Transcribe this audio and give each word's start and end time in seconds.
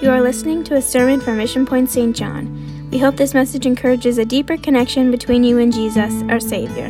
You 0.00 0.10
are 0.10 0.22
listening 0.22 0.62
to 0.64 0.76
a 0.76 0.80
sermon 0.80 1.20
from 1.20 1.38
Mission 1.38 1.66
Point 1.66 1.90
St. 1.90 2.14
John. 2.14 2.88
We 2.92 2.98
hope 2.98 3.16
this 3.16 3.34
message 3.34 3.66
encourages 3.66 4.16
a 4.18 4.24
deeper 4.24 4.56
connection 4.56 5.10
between 5.10 5.42
you 5.42 5.58
and 5.58 5.72
Jesus, 5.72 6.22
our 6.30 6.38
Savior. 6.38 6.88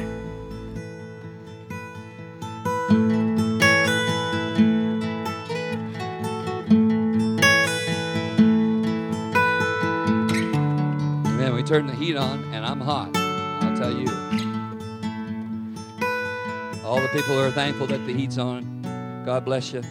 Man, 11.39 11.55
we 11.55 11.63
turn 11.63 11.87
the 11.87 11.95
heat 11.95 12.15
on 12.15 12.45
and 12.53 12.63
I'm 12.63 12.79
hot. 12.79 13.17
I'll 13.17 13.75
tell 13.75 13.91
you. 13.91 14.07
All 16.85 17.01
the 17.01 17.09
people 17.15 17.41
are 17.41 17.51
thankful 17.51 17.87
that 17.87 18.05
the 18.07 18.13
heat's 18.13 18.37
on. 18.37 18.83
God 19.25 19.47
bless 19.47 19.73
you. 19.73 19.83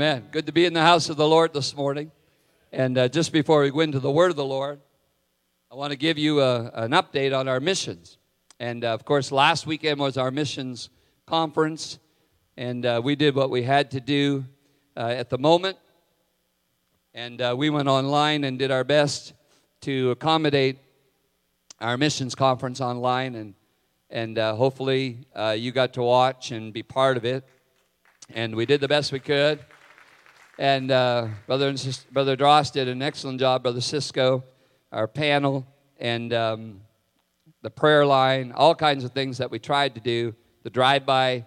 Amen. 0.00 0.28
Good 0.30 0.46
to 0.46 0.52
be 0.52 0.64
in 0.64 0.74
the 0.74 0.80
house 0.80 1.08
of 1.08 1.16
the 1.16 1.26
Lord 1.26 1.52
this 1.52 1.74
morning. 1.74 2.12
And 2.70 2.96
uh, 2.96 3.08
just 3.08 3.32
before 3.32 3.62
we 3.62 3.70
go 3.72 3.80
into 3.80 3.98
the 3.98 4.12
word 4.12 4.30
of 4.30 4.36
the 4.36 4.44
Lord, 4.44 4.78
I 5.72 5.74
want 5.74 5.90
to 5.90 5.96
give 5.96 6.16
you 6.16 6.40
a, 6.40 6.70
an 6.72 6.92
update 6.92 7.36
on 7.36 7.48
our 7.48 7.58
missions. 7.58 8.16
And 8.60 8.84
uh, 8.84 8.94
of 8.94 9.04
course, 9.04 9.32
last 9.32 9.66
weekend 9.66 9.98
was 9.98 10.16
our 10.16 10.30
missions 10.30 10.88
conference, 11.26 11.98
and 12.56 12.86
uh, 12.86 13.00
we 13.02 13.16
did 13.16 13.34
what 13.34 13.50
we 13.50 13.64
had 13.64 13.90
to 13.90 14.00
do 14.00 14.44
uh, 14.96 15.00
at 15.00 15.30
the 15.30 15.38
moment. 15.38 15.76
And 17.12 17.42
uh, 17.42 17.56
we 17.58 17.68
went 17.68 17.88
online 17.88 18.44
and 18.44 18.56
did 18.56 18.70
our 18.70 18.84
best 18.84 19.32
to 19.80 20.12
accommodate 20.12 20.78
our 21.80 21.96
missions 21.96 22.36
conference 22.36 22.80
online. 22.80 23.34
And, 23.34 23.54
and 24.10 24.38
uh, 24.38 24.54
hopefully, 24.54 25.26
uh, 25.34 25.56
you 25.58 25.72
got 25.72 25.92
to 25.94 26.02
watch 26.02 26.52
and 26.52 26.72
be 26.72 26.84
part 26.84 27.16
of 27.16 27.24
it. 27.24 27.42
And 28.32 28.54
we 28.54 28.64
did 28.64 28.80
the 28.80 28.86
best 28.86 29.10
we 29.10 29.18
could. 29.18 29.58
And 30.58 30.90
uh, 30.90 31.28
Brother, 31.46 31.68
and 31.68 31.78
Sis- 31.78 32.04
Brother 32.10 32.34
Dross 32.34 32.72
did 32.72 32.88
an 32.88 33.00
excellent 33.00 33.38
job, 33.38 33.62
Brother 33.62 33.80
Cisco, 33.80 34.42
our 34.90 35.06
panel, 35.06 35.64
and 36.00 36.32
um, 36.32 36.80
the 37.62 37.70
prayer 37.70 38.04
line, 38.04 38.50
all 38.50 38.74
kinds 38.74 39.04
of 39.04 39.12
things 39.12 39.38
that 39.38 39.52
we 39.52 39.60
tried 39.60 39.94
to 39.94 40.00
do, 40.00 40.34
the 40.64 40.70
drive 40.70 41.06
by 41.06 41.44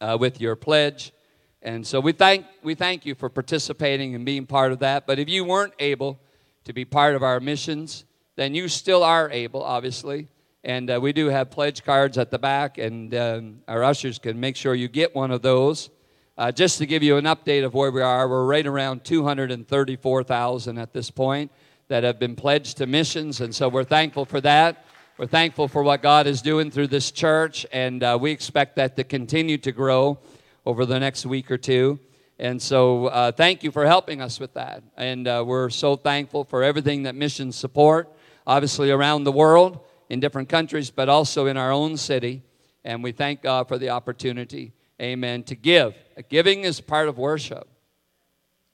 uh, 0.00 0.16
with 0.18 0.40
your 0.40 0.56
pledge. 0.56 1.12
And 1.60 1.86
so 1.86 2.00
we 2.00 2.12
thank, 2.12 2.46
we 2.62 2.74
thank 2.74 3.04
you 3.04 3.14
for 3.14 3.28
participating 3.28 4.14
and 4.14 4.24
being 4.24 4.46
part 4.46 4.72
of 4.72 4.78
that. 4.78 5.06
But 5.06 5.18
if 5.18 5.28
you 5.28 5.44
weren't 5.44 5.74
able 5.78 6.18
to 6.64 6.72
be 6.72 6.86
part 6.86 7.16
of 7.16 7.22
our 7.22 7.40
missions, 7.40 8.06
then 8.36 8.54
you 8.54 8.68
still 8.68 9.04
are 9.04 9.30
able, 9.30 9.62
obviously. 9.62 10.28
And 10.62 10.90
uh, 10.90 10.98
we 10.98 11.12
do 11.12 11.26
have 11.26 11.50
pledge 11.50 11.84
cards 11.84 12.16
at 12.16 12.30
the 12.30 12.38
back, 12.38 12.78
and 12.78 13.14
um, 13.14 13.58
our 13.68 13.84
ushers 13.84 14.18
can 14.18 14.40
make 14.40 14.56
sure 14.56 14.74
you 14.74 14.88
get 14.88 15.14
one 15.14 15.30
of 15.30 15.42
those. 15.42 15.90
Uh, 16.36 16.50
just 16.50 16.78
to 16.78 16.86
give 16.86 17.00
you 17.00 17.16
an 17.16 17.26
update 17.26 17.64
of 17.64 17.74
where 17.74 17.92
we 17.92 18.02
are, 18.02 18.28
we're 18.28 18.44
right 18.44 18.66
around 18.66 19.04
234,000 19.04 20.78
at 20.78 20.92
this 20.92 21.08
point 21.08 21.48
that 21.86 22.02
have 22.02 22.18
been 22.18 22.34
pledged 22.34 22.78
to 22.78 22.86
missions, 22.86 23.40
and 23.40 23.54
so 23.54 23.68
we're 23.68 23.84
thankful 23.84 24.24
for 24.24 24.40
that. 24.40 24.84
We're 25.16 25.28
thankful 25.28 25.68
for 25.68 25.84
what 25.84 26.02
God 26.02 26.26
is 26.26 26.42
doing 26.42 26.72
through 26.72 26.88
this 26.88 27.12
church, 27.12 27.64
and 27.72 28.02
uh, 28.02 28.18
we 28.20 28.32
expect 28.32 28.74
that 28.76 28.96
to 28.96 29.04
continue 29.04 29.58
to 29.58 29.70
grow 29.70 30.18
over 30.66 30.84
the 30.84 30.98
next 30.98 31.24
week 31.24 31.52
or 31.52 31.56
two. 31.56 32.00
And 32.40 32.60
so, 32.60 33.06
uh, 33.06 33.30
thank 33.30 33.62
you 33.62 33.70
for 33.70 33.86
helping 33.86 34.20
us 34.20 34.40
with 34.40 34.54
that. 34.54 34.82
And 34.96 35.28
uh, 35.28 35.44
we're 35.46 35.70
so 35.70 35.94
thankful 35.94 36.42
for 36.42 36.64
everything 36.64 37.04
that 37.04 37.14
missions 37.14 37.54
support, 37.54 38.12
obviously 38.44 38.90
around 38.90 39.22
the 39.22 39.30
world, 39.30 39.78
in 40.10 40.18
different 40.18 40.48
countries, 40.48 40.90
but 40.90 41.08
also 41.08 41.46
in 41.46 41.56
our 41.56 41.70
own 41.70 41.96
city. 41.96 42.42
And 42.84 43.04
we 43.04 43.12
thank 43.12 43.40
God 43.40 43.68
for 43.68 43.78
the 43.78 43.90
opportunity, 43.90 44.72
amen, 45.00 45.44
to 45.44 45.54
give. 45.54 45.94
Giving 46.28 46.62
is 46.62 46.80
part 46.80 47.08
of 47.08 47.18
worship. 47.18 47.68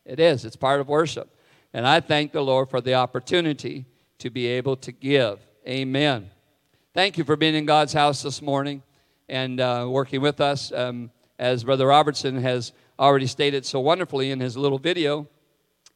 It 0.05 0.21
is, 0.21 0.45
it's 0.45 0.57
part 0.57 0.81
of 0.81 0.89
worship. 0.89 1.35
And 1.73 1.87
I 1.87 2.01
thank 2.01 2.33
the 2.33 2.43
Lord 2.43 2.69
for 2.69 2.81
the 2.81 2.95
opportunity 2.95 3.87
to 4.19 4.31
be 4.31 4.47
able 4.47 4.77
to 4.77 4.93
give. 4.93 5.39
Amen. 5.67 6.31
Thank 6.95 7.17
you 7.17 7.25
for 7.25 7.37
being 7.37 7.55
in 7.55 7.65
God's 7.65 7.93
house 7.93 8.23
this 8.23 8.43
morning 8.43 8.83
and 9.29 9.61
uh, 9.61 9.87
working 9.89 10.21
with 10.21 10.41
us. 10.41 10.73
Um, 10.73 11.11
as 11.39 11.65
Brother 11.65 11.87
Robertson 11.87 12.37
has 12.43 12.73
already 12.99 13.27
stated 13.27 13.65
so 13.65 13.81
wonderfully 13.81 14.31
in 14.31 14.41
his 14.41 14.57
little 14.57 14.79
video 14.79 15.27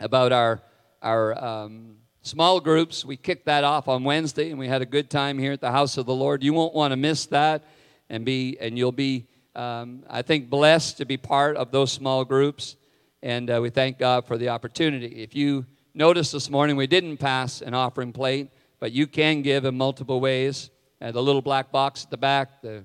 about 0.01 0.33
our, 0.33 0.63
our 1.03 1.45
um, 1.45 1.97
small 2.23 2.61
groups, 2.61 3.05
we 3.05 3.17
kicked 3.17 3.47
that 3.47 3.65
off 3.65 3.89
on 3.89 4.05
Wednesday 4.05 4.51
and 4.51 4.59
we 4.59 4.69
had 4.69 4.81
a 4.81 4.87
good 4.87 5.11
time 5.11 5.39
here 5.39 5.53
at 5.53 5.61
the 5.61 5.71
house 5.71 5.99
of 5.99 6.07
the 6.07 6.15
Lord. 6.15 6.43
You 6.43 6.55
won't 6.55 6.75
want 6.75 6.93
to 6.93 6.97
miss 6.97 7.27
that 7.27 7.65
and, 8.09 8.25
be, 8.25 8.57
and 8.61 8.79
you'll 8.79 8.93
be, 8.93 9.27
um, 9.55 10.03
I 10.09 10.23
think, 10.23 10.51
blessed 10.51 10.99
to 10.99 11.07
be 11.07 11.17
part 11.17 11.57
of 11.57 11.71
those 11.71 11.93
small 11.93 12.25
groups. 12.25 12.77
And 13.23 13.51
uh, 13.51 13.61
we 13.63 13.71
thank 13.71 13.99
God 13.99 14.27
for 14.27 14.37
the 14.37 14.51
opportunity. 14.51 15.23
If 15.23 15.35
you 15.35 15.67
noticed 15.95 16.33
this 16.33 16.51
morning, 16.51 16.77
we 16.77 16.87
didn't 16.87 17.19
pass 17.19 17.63
an 17.63 17.73
offering 17.73 18.13
plate, 18.13 18.51
but 18.81 18.93
you 18.93 19.07
can 19.07 19.43
give 19.43 19.65
in 19.65 19.77
multiple 19.77 20.21
ways. 20.21 20.71
Uh, 21.01 21.11
the 21.13 21.23
little 21.23 21.43
black 21.43 21.71
box 21.71 22.05
at 22.05 22.11
the 22.11 22.17
back, 22.17 22.63
the, 22.63 22.85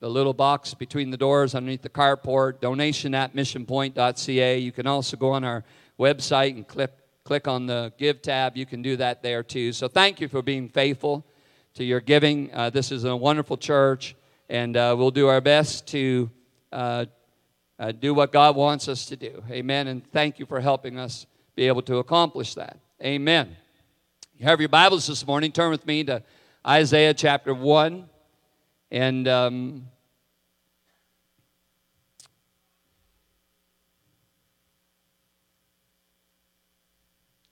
the 0.00 0.08
little 0.08 0.34
box 0.34 0.74
between 0.74 1.10
the 1.10 1.16
doors 1.16 1.54
underneath 1.54 1.82
the 1.82 1.88
carport, 1.88 2.60
donation 2.60 3.14
at 3.14 3.34
missionpoint.ca. 3.34 4.58
You 4.58 4.72
can 4.72 4.86
also 4.86 5.16
go 5.16 5.30
on 5.32 5.44
our 5.44 5.64
website 5.98 6.50
and 6.50 6.66
click, 6.66 6.92
click 7.24 7.48
on 7.48 7.66
the 7.66 7.92
Give 7.98 8.20
tab. 8.20 8.56
You 8.56 8.66
can 8.66 8.82
do 8.82 8.96
that 8.96 9.22
there 9.22 9.42
too. 9.42 9.72
So 9.72 9.88
thank 9.88 10.20
you 10.20 10.28
for 10.28 10.42
being 10.42 10.68
faithful 10.68 11.24
to 11.74 11.84
your 11.84 12.00
giving. 12.00 12.52
Uh, 12.52 12.70
this 12.70 12.90
is 12.90 13.04
a 13.04 13.14
wonderful 13.14 13.56
church, 13.56 14.16
and 14.50 14.76
uh, 14.76 14.96
we'll 14.98 15.12
do 15.12 15.28
our 15.28 15.40
best 15.40 15.86
to 15.86 16.28
uh, 16.72 17.04
uh, 17.78 17.92
do 17.92 18.12
what 18.12 18.32
God 18.32 18.56
wants 18.56 18.88
us 18.88 19.06
to 19.06 19.16
do. 19.16 19.44
Amen. 19.48 19.86
And 19.86 20.04
thank 20.10 20.40
you 20.40 20.44
for 20.44 20.60
helping 20.60 20.98
us 20.98 21.24
be 21.54 21.68
able 21.68 21.82
to 21.82 21.98
accomplish 21.98 22.54
that. 22.54 22.80
Amen. 23.00 23.56
You 24.36 24.46
have 24.46 24.58
your 24.58 24.68
Bibles 24.68 25.06
this 25.06 25.24
morning. 25.24 25.52
Turn 25.52 25.70
with 25.70 25.86
me 25.86 26.02
to 26.04 26.24
Isaiah 26.66 27.14
chapter 27.14 27.54
1. 27.54 28.08
And 28.90 29.28
um, 29.28 29.86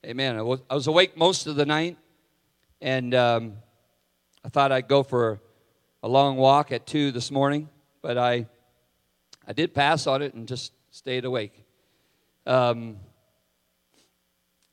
amen. 0.05 0.37
I 0.37 0.43
was, 0.43 0.61
I 0.69 0.75
was 0.75 0.89
awake 0.89 1.17
most 1.17 1.47
of 1.47 1.55
the 1.55 1.65
night, 1.65 1.97
and 2.81 3.15
um, 3.15 3.53
I 4.45 4.49
thought 4.49 4.73
I'd 4.73 4.89
go 4.89 5.05
for 5.05 5.41
a 6.03 6.09
long 6.09 6.37
walk 6.37 6.71
at 6.71 6.87
2 6.87 7.11
this 7.11 7.31
morning, 7.31 7.69
but 8.03 8.17
I, 8.17 8.47
I 9.47 9.53
did 9.53 9.75
pass 9.75 10.07
on 10.07 10.23
it 10.23 10.35
and 10.35 10.47
just 10.47 10.73
stayed 10.91 11.25
awake. 11.25 11.65
Um, 12.47 12.99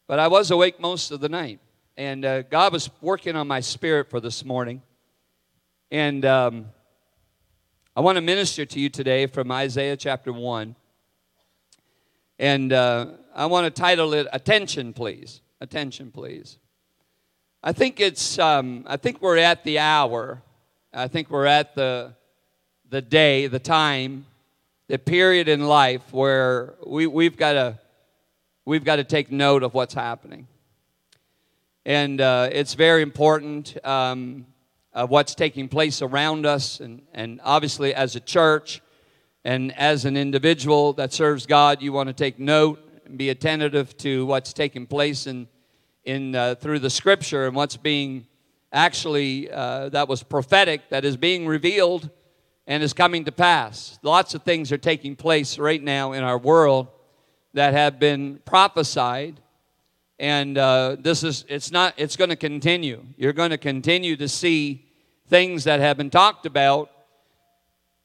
but 0.08 0.20
I 0.20 0.28
was 0.28 0.52
awake 0.52 0.80
most 0.80 1.10
of 1.12 1.20
the 1.20 1.30
night, 1.30 1.60
and 1.98 2.24
uh, 2.24 2.42
God 2.44 2.74
was 2.74 2.90
working 3.02 3.36
on 3.36 3.48
my 3.48 3.60
spirit 3.60 4.10
for 4.10 4.20
this 4.20 4.46
morning. 4.46 4.84
And 5.90 6.26
um, 6.26 6.68
I 7.96 8.02
want 8.02 8.18
to 8.18 8.22
minister 8.22 8.66
to 8.66 8.80
you 8.80 8.90
today 8.90 9.26
from 9.26 9.52
Isaiah 9.52 9.98
chapter 9.98 10.32
1. 10.32 10.76
And 12.38 12.74
uh, 12.74 13.08
I 13.34 13.48
want 13.48 13.66
to 13.66 13.82
title 13.82 14.14
it 14.14 14.28
Attention, 14.32 14.94
Please. 14.94 15.42
Attention, 15.60 16.12
Please. 16.12 16.60
I 17.64 17.72
think 17.72 18.00
it's, 18.00 18.38
um, 18.38 18.84
I 18.86 18.98
think 18.98 19.22
we're 19.22 19.38
at 19.38 19.64
the 19.64 19.80
hour. 19.80 20.44
I 20.98 21.10
think 21.10 21.30
we're 21.30 21.46
at 21.46 21.76
the, 21.76 22.14
the 22.90 23.02
day, 23.02 23.48
the 23.48 23.60
time, 23.60 24.26
the 24.88 24.98
period 24.98 25.50
in 25.50 25.68
life 25.68 26.14
where 26.14 26.76
we, 26.88 27.06
we've 27.06 27.36
got 27.36 27.54
to 27.54 27.80
we've 28.64 28.86
got 28.86 28.96
to 28.96 29.04
take 29.04 29.30
note 29.30 29.62
of 29.62 29.74
what's 29.74 29.94
happening. 29.94 30.48
And 31.86 32.22
uh, 32.22 32.48
it's 32.50 32.76
very 32.76 33.02
important 33.02 33.78
um, 33.86 34.46
of 34.94 35.10
what's 35.10 35.36
taking 35.36 35.68
place 35.68 36.02
around 36.02 36.46
us, 36.46 36.80
and, 36.80 37.02
and 37.14 37.42
obviously, 37.44 37.94
as 37.94 38.16
a 38.16 38.22
church 38.22 38.82
and 39.44 39.78
as 39.78 40.06
an 40.06 40.16
individual 40.16 40.94
that 40.94 41.12
serves 41.12 41.46
God, 41.46 41.82
you 41.82 41.92
want 41.92 42.08
to 42.08 42.14
take 42.14 42.40
note 42.40 42.80
and 43.06 43.18
be 43.18 43.32
attentive 43.32 43.98
to 43.98 44.26
what's 44.26 44.54
taking 44.54 44.88
place 44.88 45.28
in, 45.28 45.50
in, 46.06 46.36
uh, 46.36 46.56
through 46.56 46.80
the 46.80 46.90
scripture 46.90 47.48
and 47.48 47.54
what's 47.56 47.76
being 47.76 48.26
actually, 48.76 49.50
uh, 49.50 49.90
that 49.90 50.08
was 50.08 50.22
prophetic, 50.22 50.90
that 50.90 51.06
is 51.06 51.18
being 51.18 51.48
revealed 51.48 52.10
and 52.68 52.84
is 52.84 52.94
coming 52.94 53.26
to 53.26 53.32
pass. 53.32 53.98
Lots 54.04 54.36
of 54.36 54.44
things 54.44 54.72
are 54.72 54.78
taking 54.78 55.16
place 55.16 55.58
right 55.58 55.82
now 55.82 56.12
in 56.12 56.24
our 56.24 56.38
world 56.38 56.90
that 57.54 57.74
have 57.74 58.00
been 58.00 58.40
prophesied 58.46 59.40
and 60.20 60.58
uh, 60.58 60.96
this 61.00 61.24
is 61.24 61.46
it's 61.50 61.72
not 61.72 61.94
it's 61.98 62.16
going 62.16 62.30
to 62.30 62.36
continue 62.36 63.04
you're 63.18 63.34
going 63.34 63.50
to 63.50 63.58
continue 63.58 64.16
to 64.16 64.28
see 64.30 64.86
things 65.28 65.66
that 65.66 65.80
have 65.80 65.98
been 65.98 66.10
talked 66.10 66.46
about 66.46 66.90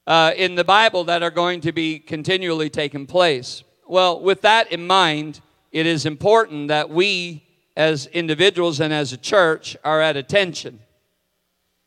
uh, 0.07 0.33
in 0.37 0.55
the 0.57 0.65
bible 0.65 1.05
that 1.05 1.23
are 1.23 1.31
going 1.31 1.61
to 1.61 1.73
be 1.73 1.99
continually 1.99 2.69
taking 2.69 3.07
place 3.07 3.63
well 3.87 4.21
with 4.21 4.41
that 4.41 4.73
in 4.73 4.87
mind 4.87 5.41
it 5.71 5.87
is 5.87 6.05
important 6.05 6.69
that 6.69 6.91
we 6.91 7.45
as 7.81 8.07
individuals 8.07 8.81
and 8.81 8.93
as 8.93 9.13
a 9.13 9.17
church 9.17 9.77
are 9.85 10.01
at 10.01 10.17
attention 10.17 10.79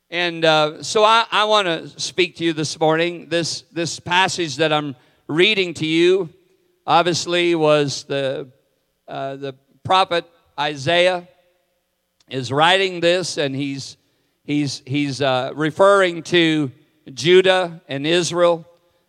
and 0.09 0.43
uh, 0.45 0.81
so 0.81 1.03
i, 1.03 1.25
I 1.31 1.43
want 1.45 1.67
to 1.67 1.99
speak 1.99 2.37
to 2.37 2.43
you 2.43 2.53
this 2.53 2.79
morning 2.79 3.29
this 3.29 3.63
this 3.71 3.99
passage 3.99 4.57
that 4.57 4.71
i'm 4.73 4.95
reading 5.27 5.73
to 5.75 5.85
you 5.85 6.29
obviously 6.85 7.55
was 7.55 8.03
the, 8.03 8.49
uh, 9.07 9.35
the 9.37 9.55
prophet 9.83 10.25
Isaiah 10.59 11.27
is 12.29 12.51
writing 12.51 12.99
this, 12.99 13.37
and 13.37 13.55
he's, 13.55 13.97
he's, 14.43 14.81
he's 14.85 15.21
uh, 15.21 15.51
referring 15.55 16.23
to 16.23 16.71
Judah 17.13 17.81
and 17.87 18.05
Israel. 18.05 18.67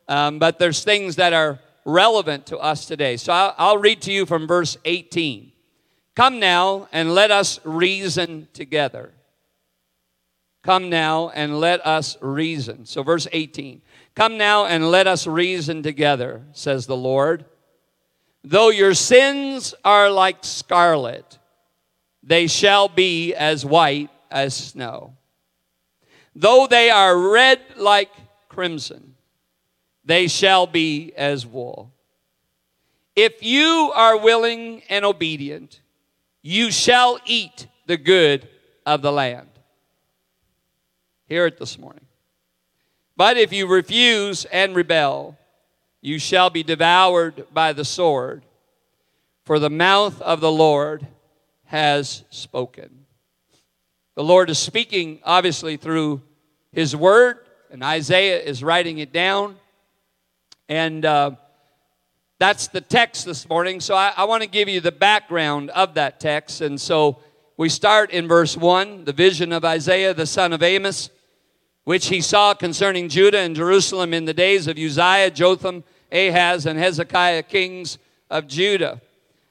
Um, 0.09 0.39
but 0.39 0.59
there's 0.59 0.85
things 0.85 1.17
that 1.17 1.33
are 1.33 1.59
relevant 1.85 2.47
to 2.47 2.59
us 2.59 2.87
today. 2.87 3.17
So 3.17 3.33
I'll, 3.33 3.55
I'll 3.59 3.79
read 3.79 4.03
to 4.03 4.13
you 4.13 4.27
from 4.27 4.47
verse 4.47 4.77
18. 4.85 5.53
Come 6.15 6.39
now 6.39 6.89
and 6.93 7.15
let 7.15 7.31
us 7.31 7.59
reason 7.65 8.49
together. 8.53 9.13
Come 10.63 10.89
now 10.89 11.31
and 11.35 11.61
let 11.61 11.85
us 11.87 12.17
reason. 12.21 12.87
So, 12.87 13.03
verse 13.03 13.27
18. 13.33 13.83
Come 14.15 14.39
now 14.39 14.65
and 14.65 14.91
let 14.91 15.07
us 15.07 15.27
reason 15.27 15.83
together, 15.83 16.43
says 16.53 16.87
the 16.87 16.97
Lord. 16.97 17.45
Though 18.45 18.71
your 18.71 18.95
sins 18.95 19.75
are 19.85 20.11
like 20.11 20.39
scarlet, 20.43 21.39
they 22.23 22.47
shall 22.47 22.89
be 22.89 23.35
as 23.35 23.65
white 23.67 24.11
as 24.31 24.55
snow. 24.55 25.17
Though 26.35 26.67
they 26.69 26.91
are 26.91 27.17
red 27.17 27.61
like 27.77 28.11
crimson, 28.49 29.15
they 30.05 30.29
shall 30.29 30.67
be 30.67 31.13
as 31.17 31.47
wool. 31.47 31.93
If 33.17 33.43
you 33.43 33.93
are 33.95 34.19
willing 34.19 34.83
and 34.89 35.05
obedient, 35.05 35.81
you 36.47 36.71
shall 36.71 37.19
eat 37.25 37.67
the 37.87 37.97
good 37.97 38.47
of 38.85 39.01
the 39.01 39.11
land. 39.11 39.49
Hear 41.27 41.47
it 41.47 41.59
this 41.59 41.79
morning. 41.79 42.05
But 43.17 43.39
if 43.39 43.51
you 43.51 43.67
refuse 43.67 44.45
and 44.45 44.77
rebel, 44.77 45.39
you 46.03 46.19
shall 46.19 46.51
be 46.51 46.63
devoured 46.63 47.47
by 47.55 47.73
the 47.73 47.85
sword, 47.85 48.45
for 49.45 49.59
the 49.59 49.71
mouth 49.71 50.21
of 50.21 50.41
the 50.41 50.53
Lord 50.53 51.07
has 51.65 52.25
spoken. 52.29 53.07
The 54.15 54.23
Lord 54.23 54.51
is 54.51 54.59
speaking, 54.59 55.21
obviously, 55.25 55.79
through 55.79 56.21
His 56.73 56.95
Word, 56.95 57.39
and 57.71 57.83
Isaiah 57.83 58.39
is 58.39 58.63
writing 58.63 58.99
it 58.99 59.15
down. 59.15 59.57
And 60.69 61.07
uh, 61.07 61.33
that's 62.39 62.67
the 62.67 62.81
text 62.81 63.27
this 63.27 63.49
morning. 63.49 63.81
So 63.81 63.95
I, 63.95 64.13
I 64.17 64.25
want 64.25 64.43
to 64.43 64.49
give 64.49 64.69
you 64.69 64.81
the 64.81 64.93
background 64.93 65.71
of 65.71 65.95
that 65.95 66.19
text. 66.19 66.61
And 66.61 66.81
so 66.81 67.21
we 67.57 67.69
start 67.69 68.11
in 68.11 68.27
verse 68.27 68.57
1 68.57 69.05
the 69.05 69.13
vision 69.13 69.53
of 69.53 69.65
Isaiah, 69.65 70.13
the 70.13 70.27
son 70.27 70.53
of 70.53 70.63
Amos, 70.63 71.11
which 71.85 72.09
he 72.09 72.21
saw 72.21 72.53
concerning 72.55 73.09
Judah 73.09 73.39
and 73.39 73.55
Jerusalem 73.55 74.13
in 74.13 74.25
the 74.25 74.35
days 74.35 74.67
of 74.67 74.77
Uzziah, 74.77 75.31
Jotham, 75.31 75.85
Ahaz, 76.11 76.67
and 76.67 76.79
Hezekiah, 76.79 77.45
kings 77.45 77.99
of 78.31 78.49
Judah. 78.49 79.01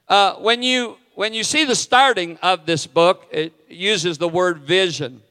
Uh, 0.09 0.35
when, 0.35 0.61
you, 0.61 0.97
when 1.15 1.33
you 1.33 1.43
see 1.43 1.63
the 1.63 1.75
starting 1.75 2.37
of 2.41 2.65
this 2.65 2.85
book, 2.85 3.27
it 3.31 3.53
uses 3.69 4.17
the 4.17 4.27
word 4.27 4.59
vision. 4.59 5.21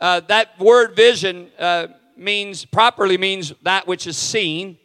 Uh, 0.00 0.20
that 0.20 0.58
word 0.60 0.94
vision 0.94 1.48
uh, 1.58 1.86
means, 2.16 2.66
properly 2.66 3.16
means 3.16 3.54
that 3.62 3.86
which 3.86 4.06
is 4.06 4.18
seen 4.18 4.76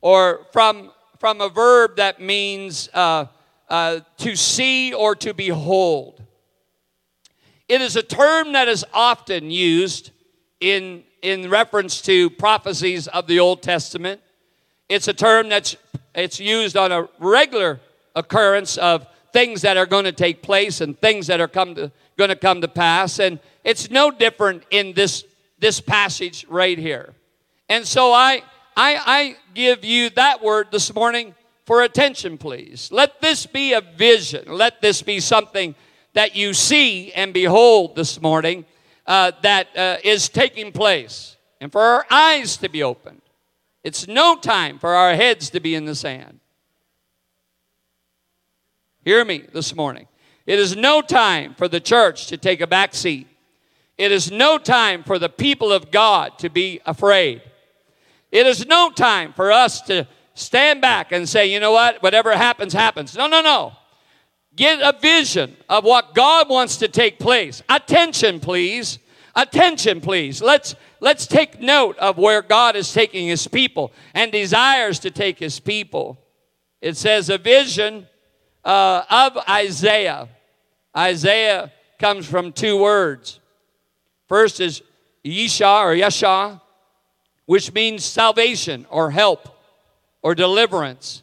or 0.00 0.46
from, 0.52 0.90
from 1.22 1.40
a 1.40 1.48
verb 1.48 1.94
that 1.98 2.20
means 2.20 2.88
uh, 2.92 3.24
uh, 3.68 4.00
to 4.16 4.34
see 4.34 4.92
or 4.92 5.14
to 5.14 5.32
behold. 5.32 6.20
It 7.68 7.80
is 7.80 7.94
a 7.94 8.02
term 8.02 8.54
that 8.54 8.66
is 8.66 8.84
often 8.92 9.48
used 9.48 10.10
in, 10.58 11.04
in 11.22 11.48
reference 11.48 12.02
to 12.02 12.28
prophecies 12.28 13.06
of 13.06 13.28
the 13.28 13.38
Old 13.38 13.62
Testament. 13.62 14.20
It's 14.88 15.06
a 15.06 15.12
term 15.12 15.48
that's 15.48 15.76
it's 16.12 16.40
used 16.40 16.76
on 16.76 16.90
a 16.90 17.08
regular 17.20 17.78
occurrence 18.16 18.76
of 18.76 19.06
things 19.32 19.62
that 19.62 19.76
are 19.76 19.86
going 19.86 20.06
to 20.06 20.12
take 20.12 20.42
place 20.42 20.80
and 20.80 21.00
things 21.00 21.28
that 21.28 21.40
are 21.40 21.46
come 21.46 21.76
to, 21.76 21.92
going 22.18 22.30
to 22.30 22.36
come 22.36 22.60
to 22.62 22.68
pass. 22.68 23.20
And 23.20 23.38
it's 23.62 23.92
no 23.92 24.10
different 24.10 24.64
in 24.72 24.92
this, 24.92 25.24
this 25.60 25.80
passage 25.80 26.44
right 26.48 26.76
here. 26.76 27.14
And 27.68 27.86
so 27.86 28.12
I, 28.12 28.42
I, 28.76 28.96
I 29.04 29.36
give 29.54 29.84
you 29.84 30.10
that 30.10 30.42
word 30.42 30.68
this 30.70 30.94
morning 30.94 31.34
for 31.66 31.82
attention, 31.82 32.38
please. 32.38 32.90
Let 32.90 33.20
this 33.20 33.46
be 33.46 33.72
a 33.72 33.80
vision. 33.80 34.44
Let 34.48 34.80
this 34.80 35.02
be 35.02 35.20
something 35.20 35.74
that 36.14 36.34
you 36.36 36.54
see 36.54 37.12
and 37.12 37.32
behold 37.32 37.96
this 37.96 38.20
morning 38.20 38.64
uh, 39.06 39.32
that 39.42 39.68
uh, 39.76 39.96
is 40.04 40.28
taking 40.28 40.72
place, 40.72 41.36
and 41.60 41.72
for 41.72 41.80
our 41.80 42.06
eyes 42.10 42.56
to 42.58 42.68
be 42.68 42.82
opened. 42.82 43.20
It's 43.82 44.06
no 44.06 44.36
time 44.36 44.78
for 44.78 44.94
our 44.94 45.14
heads 45.14 45.50
to 45.50 45.60
be 45.60 45.74
in 45.74 45.86
the 45.86 45.94
sand. 45.94 46.38
Hear 49.04 49.24
me 49.24 49.44
this 49.52 49.74
morning. 49.74 50.06
It 50.46 50.58
is 50.58 50.76
no 50.76 51.02
time 51.02 51.54
for 51.54 51.66
the 51.66 51.80
church 51.80 52.28
to 52.28 52.36
take 52.36 52.60
a 52.60 52.66
back 52.66 52.94
seat. 52.94 53.26
It 53.98 54.12
is 54.12 54.30
no 54.30 54.58
time 54.58 55.02
for 55.02 55.18
the 55.18 55.28
people 55.28 55.72
of 55.72 55.90
God 55.90 56.38
to 56.38 56.48
be 56.48 56.80
afraid. 56.86 57.42
It 58.32 58.46
is 58.46 58.66
no 58.66 58.90
time 58.90 59.34
for 59.34 59.52
us 59.52 59.82
to 59.82 60.08
stand 60.34 60.80
back 60.80 61.12
and 61.12 61.28
say, 61.28 61.52
you 61.52 61.60
know 61.60 61.72
what, 61.72 62.02
whatever 62.02 62.34
happens, 62.34 62.72
happens. 62.72 63.14
No, 63.14 63.26
no, 63.26 63.42
no. 63.42 63.74
Get 64.56 64.80
a 64.80 64.98
vision 64.98 65.56
of 65.68 65.84
what 65.84 66.14
God 66.14 66.48
wants 66.48 66.78
to 66.78 66.88
take 66.88 67.18
place. 67.18 67.62
Attention, 67.68 68.40
please. 68.40 68.98
Attention, 69.34 70.00
please. 70.00 70.42
Let's 70.42 70.74
let's 71.00 71.26
take 71.26 71.60
note 71.60 71.96
of 71.98 72.18
where 72.18 72.42
God 72.42 72.76
is 72.76 72.92
taking 72.92 73.28
his 73.28 73.48
people 73.48 73.92
and 74.14 74.30
desires 74.30 74.98
to 75.00 75.10
take 75.10 75.38
his 75.38 75.58
people. 75.58 76.18
It 76.82 76.96
says 76.96 77.30
a 77.30 77.38
vision 77.38 78.06
uh, 78.64 79.04
of 79.08 79.38
Isaiah. 79.48 80.28
Isaiah 80.94 81.72
comes 81.98 82.28
from 82.28 82.52
two 82.52 82.76
words. 82.76 83.40
First 84.28 84.60
is 84.60 84.82
Yisha 85.24 85.82
or 85.84 85.94
Yasha, 85.94 86.60
which 87.52 87.74
means 87.74 88.02
salvation 88.02 88.86
or 88.88 89.10
help 89.10 89.46
or 90.22 90.34
deliverance. 90.34 91.22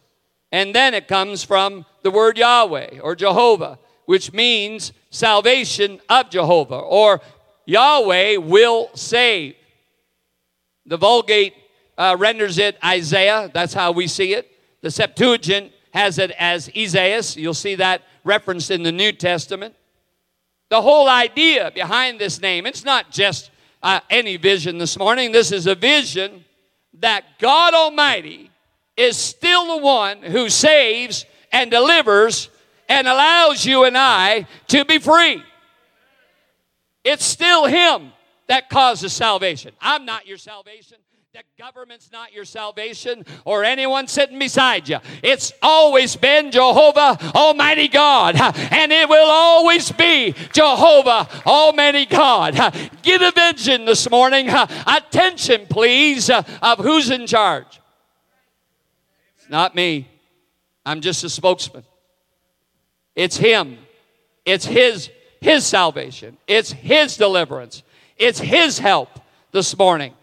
And 0.52 0.76
then 0.76 0.94
it 0.94 1.08
comes 1.08 1.44
from 1.44 1.88
the 2.04 2.12
word 2.12 2.38
Yahweh 2.38 3.00
or 3.00 3.16
Jehovah, 3.16 3.80
which 4.06 4.32
means 4.32 4.94
salvation 5.10 6.00
of 6.08 6.30
Jehovah 6.30 6.78
or 6.78 7.22
Yahweh 7.66 8.36
will 8.36 8.92
save. 8.94 9.56
The 10.86 10.98
Vulgate 10.98 11.56
uh, 11.98 12.16
renders 12.20 12.60
it 12.60 12.78
Isaiah. 12.86 13.50
That's 13.52 13.74
how 13.74 13.92
we 13.92 14.06
see 14.06 14.36
it. 14.36 14.52
The 14.82 14.92
Septuagint 14.92 15.72
has 15.96 16.20
it 16.20 16.30
as 16.38 16.70
Isaias. 16.78 17.38
You'll 17.38 17.56
see 17.56 17.74
that 17.74 18.04
referenced 18.24 18.70
in 18.70 18.84
the 18.84 18.92
New 18.92 19.14
Testament. 19.14 19.74
The 20.70 20.84
whole 20.84 21.10
idea 21.10 21.72
behind 21.74 22.20
this 22.20 22.40
name, 22.40 22.68
it's 22.68 22.86
not 22.86 23.10
just 23.10 23.50
uh, 23.82 24.00
any 24.10 24.38
vision 24.38 24.78
this 24.78 24.98
morning. 24.98 25.32
This 25.32 25.52
is 25.52 25.68
a 25.68 25.76
vision 25.76 26.46
that 27.00 27.24
God 27.40 27.74
Almighty 27.74 28.52
is 28.98 29.18
still 29.18 29.78
the 29.78 29.84
one 29.84 30.22
who 30.22 30.50
saves 30.50 31.26
and 31.52 31.72
delivers 31.72 32.50
and 32.88 33.08
allows 33.08 33.66
you 33.66 33.86
and 33.86 33.98
I 33.98 34.48
to 34.68 34.84
be 34.86 35.00
free. 35.00 35.44
It's 37.04 37.24
still 37.24 37.66
Him 37.66 38.12
that 38.48 38.70
causes 38.70 39.14
salvation. 39.14 39.74
I'm 39.80 40.06
not 40.06 40.28
your 40.28 40.38
salvation. 40.38 40.98
The 41.32 41.44
government's 41.60 42.12
not 42.12 42.34
your 42.34 42.44
salvation 42.44 43.24
or 43.46 43.64
anyone 43.64 44.08
sitting 44.08 44.40
beside 44.40 44.90
you. 44.90 44.98
It's 45.22 45.54
always 45.62 46.16
been 46.16 46.50
Jehovah 46.50 47.20
Almighty 47.36 47.88
God, 47.88 48.36
and 48.36 48.92
it 48.92 49.08
will 49.08 49.30
always 49.30 49.92
be 49.92 50.34
Jehovah 50.52 51.30
Almighty 51.46 52.08
God. 52.08 52.56
Get 53.04 53.22
a 53.22 53.32
vision 53.32 53.86
this 53.86 54.10
morning. 54.10 54.50
Attention, 54.50 55.68
please, 55.70 56.32
of 56.32 56.80
who's 56.80 57.12
in 57.12 57.28
charge. 57.28 57.80
It's 59.38 59.52
not 59.52 59.76
me. 59.76 60.10
I'm 60.84 61.00
just 61.00 61.24
a 61.24 61.30
spokesman. 61.30 61.84
It's 63.16 63.38
Him. 63.38 63.78
It's 64.46 64.66
His 64.66 65.12
His 65.42 65.64
salvation. 65.64 66.38
It's 66.48 66.72
His 66.72 67.18
deliverance. 67.18 67.84
It's 68.18 68.40
His 68.40 68.80
help 68.80 69.10
this 69.52 69.78
morning 69.78 70.16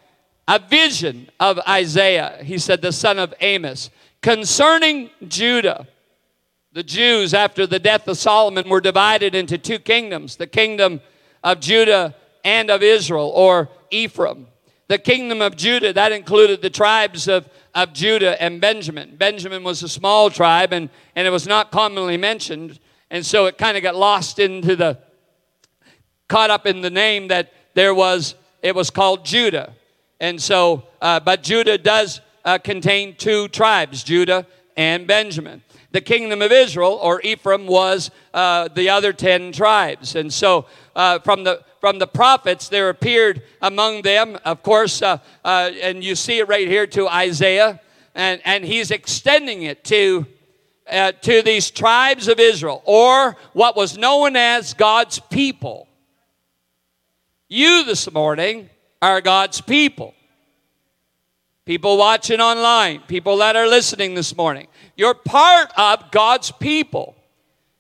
a 0.49 0.59
vision 0.59 1.29
of 1.41 1.59
Isaiah, 1.69 2.38
he 2.43 2.59
said, 2.59 2.81
the 2.81 2.93
son 2.93 3.19
of 3.19 3.35
Amos, 3.41 3.91
concerning 4.23 5.11
Judah. 5.26 5.87
The 6.73 6.83
Jews, 6.83 7.33
after 7.33 7.67
the 7.67 7.79
death 7.79 8.07
of 8.07 8.19
Solomon, 8.19 8.69
were 8.69 8.83
divided 8.83 9.35
into 9.35 9.57
two 9.57 9.79
kingdoms 9.79 10.37
the 10.37 10.47
kingdom 10.47 11.00
of 11.43 11.61
Judah 11.61 12.15
and 12.45 12.71
of 12.71 12.83
Israel, 12.83 13.33
or 13.35 13.71
Ephraim. 13.91 14.47
The 14.88 14.99
kingdom 14.99 15.43
of 15.43 15.57
Judah, 15.57 15.93
that 15.93 16.12
included 16.12 16.62
the 16.62 16.71
tribes 16.71 17.29
of, 17.29 17.49
of 17.75 17.93
Judah 17.93 18.41
and 18.41 18.61
Benjamin. 18.61 19.17
Benjamin 19.17 19.65
was 19.65 19.83
a 19.83 19.88
small 19.88 20.31
tribe 20.31 20.73
and, 20.73 20.91
and 21.17 21.26
it 21.26 21.31
was 21.31 21.47
not 21.47 21.73
commonly 21.73 22.17
mentioned, 22.17 22.79
and 23.11 23.25
so 23.25 23.47
it 23.47 23.59
kind 23.59 23.76
of 23.76 23.83
got 23.83 23.97
lost 23.97 24.38
into 24.38 24.76
the, 24.76 24.99
caught 26.29 26.50
up 26.50 26.67
in 26.67 26.83
the 26.83 26.91
name 26.91 27.29
that 27.29 27.53
there 27.75 27.95
was, 27.95 28.35
it 28.62 28.75
was 28.75 28.91
called 28.91 29.25
Judah. 29.25 29.73
And 30.21 30.41
so, 30.41 30.85
uh, 31.01 31.21
but 31.21 31.43
Judah 31.43 31.79
does 31.79 32.21
uh, 32.45 32.59
contain 32.59 33.15
two 33.17 33.49
tribes, 33.49 34.03
Judah 34.03 34.47
and 34.77 35.07
Benjamin. 35.07 35.63
The 35.93 36.01
kingdom 36.01 36.43
of 36.43 36.53
Israel, 36.53 36.99
or 37.03 37.21
Ephraim, 37.23 37.67
was 37.67 38.11
uh, 38.35 38.69
the 38.69 38.91
other 38.91 39.13
10 39.13 39.53
tribes. 39.53 40.15
And 40.15 40.33
so 40.33 40.67
uh, 40.95 41.19
from, 41.21 41.45
the, 41.45 41.63
from 41.81 41.99
the 41.99 42.07
prophets, 42.07 42.69
there 42.69 42.89
appeared 42.89 43.43
among 43.63 44.03
them, 44.03 44.39
of 44.45 44.63
course, 44.63 45.01
uh, 45.03 45.19
uh, 45.45 45.71
and 45.83 46.03
you 46.05 46.15
see 46.15 46.39
it 46.39 46.49
right 46.49 46.69
here 46.69 46.87
to 46.89 47.09
Isaiah, 47.09 47.81
and, 48.15 48.41
and 48.45 48.65
he's 48.65 48.91
extending 48.91 49.63
it 49.63 49.85
to, 49.85 50.27
uh, 50.91 51.13
to 51.13 51.43
these 51.43 51.71
tribes 51.71 52.29
of 52.29 52.41
Israel, 52.41 52.83
or 52.85 53.37
what 53.53 53.77
was 53.77 53.97
known 53.97 54.37
as 54.37 54.75
God's 54.75 55.19
people. 55.19 55.89
You 57.49 57.85
this 57.85 58.11
morning 58.13 58.69
are 59.00 59.21
God's 59.21 59.61
people. 59.61 60.15
People 61.65 61.97
watching 61.97 62.41
online, 62.41 63.00
people 63.09 63.38
that 63.38 63.57
are 63.57 63.67
listening 63.67 64.15
this 64.15 64.37
morning. 64.37 64.69
You're 64.97 65.15
part 65.15 65.71
of 65.76 66.11
God's 66.11 66.53
people. 66.53 67.17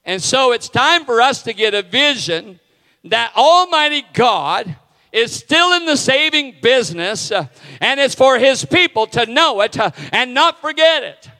And 0.04 0.22
so 0.22 0.52
it's 0.52 0.68
time 0.68 1.04
for 1.04 1.20
us 1.20 1.42
to 1.44 1.52
get 1.52 1.74
a 1.74 1.82
vision 1.82 2.60
that 3.04 3.32
Almighty 3.36 4.04
God 4.12 4.76
is 5.12 5.32
still 5.32 5.72
in 5.74 5.86
the 5.86 5.96
saving 5.96 6.56
business, 6.60 7.32
uh, 7.32 7.46
and 7.80 7.98
it's 7.98 8.14
for 8.14 8.38
His 8.38 8.64
people 8.64 9.06
to 9.08 9.24
know 9.26 9.60
it 9.62 9.78
uh, 9.78 9.90
and 10.12 10.34
not 10.34 10.60
forget 10.60 11.02
it. 11.02 11.30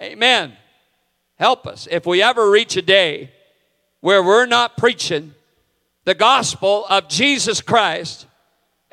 Amen. 0.00 0.52
Help 1.38 1.66
us 1.66 1.86
if 1.90 2.06
we 2.06 2.22
ever 2.22 2.50
reach 2.50 2.76
a 2.76 2.82
day 2.82 3.30
where 4.00 4.22
we're 4.22 4.46
not 4.46 4.76
preaching 4.76 5.34
the 6.04 6.14
gospel 6.14 6.86
of 6.88 7.08
Jesus 7.08 7.60
Christ, 7.60 8.26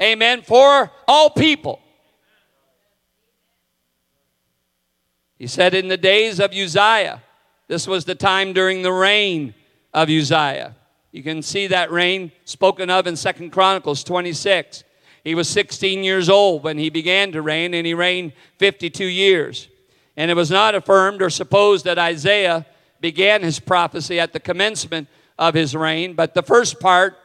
amen, 0.01 0.41
for 0.41 0.91
all 1.07 1.29
people. 1.29 1.79
He 5.37 5.47
said, 5.47 5.73
In 5.73 5.87
the 5.87 5.97
days 5.97 6.39
of 6.39 6.51
Uzziah, 6.51 7.21
this 7.67 7.87
was 7.87 8.05
the 8.05 8.15
time 8.15 8.53
during 8.53 8.81
the 8.81 8.91
reign 8.91 9.53
of 9.93 10.09
Uzziah. 10.09 10.75
You 11.11 11.23
can 11.23 11.41
see 11.41 11.67
that 11.67 11.91
reign 11.91 12.31
spoken 12.45 12.89
of 12.89 13.07
in 13.07 13.15
Second 13.15 13.51
Chronicles 13.51 14.03
26. 14.03 14.83
He 15.23 15.35
was 15.35 15.49
16 15.49 16.03
years 16.03 16.29
old 16.29 16.63
when 16.63 16.77
he 16.77 16.89
began 16.89 17.31
to 17.33 17.41
reign, 17.41 17.73
and 17.73 17.85
he 17.85 17.93
reigned 17.93 18.33
52 18.57 19.05
years. 19.05 19.67
And 20.17 20.31
it 20.31 20.35
was 20.35 20.51
not 20.51 20.75
affirmed 20.75 21.21
or 21.21 21.29
supposed 21.29 21.85
that 21.85 21.99
Isaiah 21.99 22.65
began 22.99 23.41
his 23.41 23.59
prophecy 23.59 24.19
at 24.19 24.33
the 24.33 24.39
commencement 24.39 25.07
of 25.37 25.53
his 25.53 25.75
reign, 25.75 26.13
but 26.13 26.33
the 26.33 26.43
first 26.43 26.79
part 26.79 27.17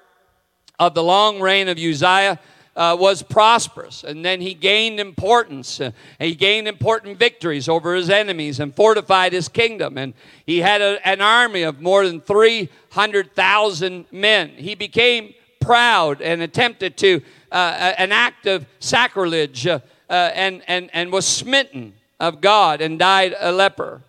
of 0.79 0.95
the 0.95 1.03
long 1.03 1.41
reign 1.41 1.69
of 1.69 1.79
Uzziah 1.79 2.39
uh, 2.77 2.97
was 2.99 3.23
prosperous. 3.23 4.05
And 4.05 4.25
then 4.25 4.41
he 4.41 4.55
gained 4.55 5.01
importance. 5.01 5.81
Uh, 5.81 5.93
he 6.19 6.35
gained 6.35 6.69
important 6.69 7.19
victories 7.19 7.69
over 7.69 7.95
his 7.95 8.11
enemies 8.11 8.61
and 8.61 8.75
fortified 8.75 9.33
his 9.33 9.49
kingdom. 9.49 9.97
And 9.97 10.15
he 10.45 10.59
had 10.61 10.83
a, 10.83 11.07
an 11.09 11.21
army 11.21 11.63
of 11.63 11.81
more 11.81 12.07
than 12.07 12.21
300,000 12.21 14.07
men. 14.13 14.51
He 14.51 14.75
became 14.75 15.35
proud 15.61 16.21
and 16.21 16.43
attempted 16.43 16.97
to 16.99 17.23
uh, 17.51 17.95
an 17.99 18.13
act 18.13 18.47
of 18.47 18.67
sacrilege 18.79 19.67
uh, 19.67 19.81
uh, 20.09 20.31
and, 20.35 20.63
and, 20.69 20.91
and 20.93 21.11
was 21.11 21.27
smitten 21.27 21.95
of 22.21 22.41
God 22.41 22.81
and 22.81 22.99
died 22.99 23.35
a 23.41 23.51
leper. 23.51 24.03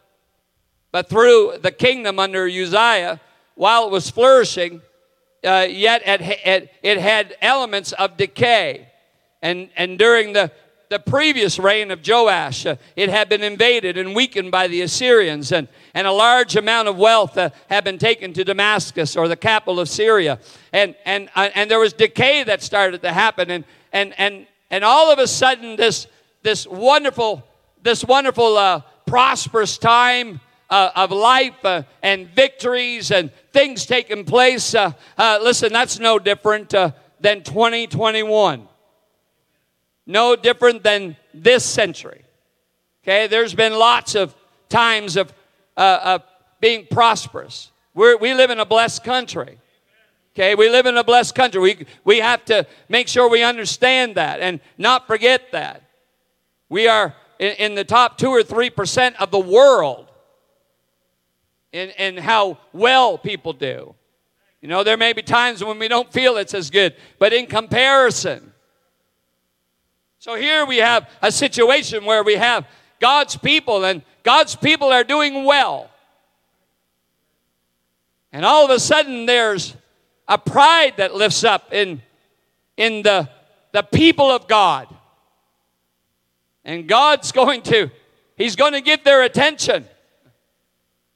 But 0.91 1.09
through 1.09 1.57
the 1.61 1.71
kingdom 1.71 2.19
under 2.19 2.47
Uzziah, 2.47 3.19
while 3.55 3.85
it 3.85 3.91
was 3.91 4.09
flourishing, 4.09 4.81
uh, 5.47 5.65
yet 5.69 6.01
it, 6.05 6.21
it, 6.21 6.71
it 6.83 6.97
had 6.99 7.35
elements 7.41 7.93
of 7.93 8.17
decay. 8.17 8.89
And, 9.41 9.69
and 9.77 9.97
during 9.97 10.33
the, 10.33 10.51
the 10.89 10.99
previous 10.99 11.59
reign 11.59 11.91
of 11.91 12.07
Joash, 12.07 12.65
uh, 12.65 12.75
it 12.95 13.09
had 13.09 13.29
been 13.29 13.43
invaded 13.43 13.97
and 13.97 14.15
weakened 14.15 14.51
by 14.51 14.67
the 14.67 14.81
Assyrians, 14.81 15.51
and, 15.51 15.67
and 15.93 16.05
a 16.07 16.11
large 16.11 16.55
amount 16.55 16.87
of 16.87 16.97
wealth 16.97 17.37
uh, 17.37 17.49
had 17.69 17.83
been 17.83 17.97
taken 17.97 18.33
to 18.33 18.43
Damascus 18.43 19.15
or 19.15 19.27
the 19.27 19.35
capital 19.35 19.79
of 19.79 19.89
Syria. 19.89 20.39
And, 20.73 20.95
and, 21.05 21.29
uh, 21.35 21.49
and 21.55 21.71
there 21.71 21.79
was 21.79 21.93
decay 21.93 22.43
that 22.43 22.61
started 22.61 23.01
to 23.01 23.13
happen, 23.13 23.49
and, 23.49 23.63
and, 23.93 24.13
and, 24.17 24.47
and 24.69 24.83
all 24.83 25.11
of 25.11 25.19
a 25.19 25.27
sudden, 25.27 25.75
this, 25.75 26.07
this 26.43 26.67
wonderful, 26.67 27.43
this 27.81 28.03
wonderful 28.03 28.57
uh, 28.57 28.81
prosperous 29.05 29.77
time 29.77 30.39
uh, 30.69 30.91
of 30.95 31.11
life 31.11 31.63
uh, 31.63 31.83
and 32.03 32.27
victories 32.29 33.11
and 33.11 33.31
things 33.53 33.85
taking 33.85 34.25
place. 34.25 34.75
Uh, 34.75 34.91
uh 35.17 35.39
listen, 35.41 35.71
that's 35.71 35.99
no 35.99 36.19
different 36.19 36.73
uh, 36.73 36.91
than 37.19 37.43
2021. 37.43 38.67
No 40.05 40.35
different 40.35 40.83
than 40.83 41.17
this 41.33 41.65
century. 41.65 42.23
Okay, 43.03 43.27
there's 43.27 43.53
been 43.53 43.73
lots 43.73 44.15
of 44.15 44.35
times 44.69 45.15
of, 45.15 45.33
uh, 45.75 45.99
of 46.03 46.23
being 46.59 46.87
prosperous. 46.89 47.71
We're, 47.93 48.17
we 48.17 48.33
live 48.33 48.51
in 48.51 48.59
a 48.59 48.65
blessed 48.65 49.03
country. 49.03 49.57
Okay, 50.35 50.55
we 50.55 50.69
live 50.69 50.85
in 50.85 50.97
a 50.97 51.03
blessed 51.03 51.33
country. 51.33 51.59
We, 51.59 51.85
we 52.03 52.19
have 52.19 52.45
to 52.45 52.67
make 52.89 53.07
sure 53.07 53.29
we 53.29 53.43
understand 53.43 54.15
that 54.15 54.39
and 54.39 54.59
not 54.77 55.07
forget 55.07 55.51
that. 55.51 55.83
We 56.69 56.87
are 56.87 57.15
in, 57.39 57.53
in 57.53 57.75
the 57.75 57.83
top 57.83 58.17
two 58.17 58.29
or 58.29 58.43
three 58.43 58.69
percent 58.69 59.19
of 59.19 59.31
the 59.31 59.39
world 59.39 60.06
in, 61.71 61.89
in 61.91 62.17
how 62.17 62.57
well 62.73 63.17
people 63.17 63.53
do. 63.53 63.95
You 64.61 64.67
know, 64.67 64.83
there 64.83 64.97
may 64.97 65.13
be 65.13 65.21
times 65.21 65.63
when 65.63 65.77
we 65.79 65.87
don't 65.87 66.11
feel 66.11 66.37
it's 66.37 66.53
as 66.53 66.69
good, 66.69 66.95
but 67.19 67.33
in 67.33 67.45
comparison. 67.45 68.53
So 70.19 70.35
here 70.35 70.65
we 70.65 70.77
have 70.77 71.09
a 71.21 71.31
situation 71.31 72.05
where 72.05 72.23
we 72.23 72.35
have 72.35 72.65
God's 72.99 73.37
people, 73.37 73.85
and 73.85 74.01
God's 74.23 74.55
people 74.55 74.91
are 74.91 75.03
doing 75.03 75.45
well. 75.45 75.91
And 78.31 78.43
all 78.43 78.65
of 78.65 78.71
a 78.71 78.79
sudden, 78.79 79.25
there's 79.25 79.75
a 80.27 80.37
pride 80.37 80.95
that 80.97 81.15
lifts 81.15 81.43
up 81.43 81.71
in, 81.71 82.01
in 82.75 83.03
the, 83.03 83.29
the 83.71 83.83
people 83.83 84.29
of 84.29 84.47
God. 84.47 84.87
And 86.65 86.87
God's 86.87 87.31
going 87.31 87.61
to, 87.63 87.89
He's 88.35 88.55
going 88.55 88.73
to 88.73 88.81
give 88.81 89.03
their 89.03 89.23
attention. 89.23 89.85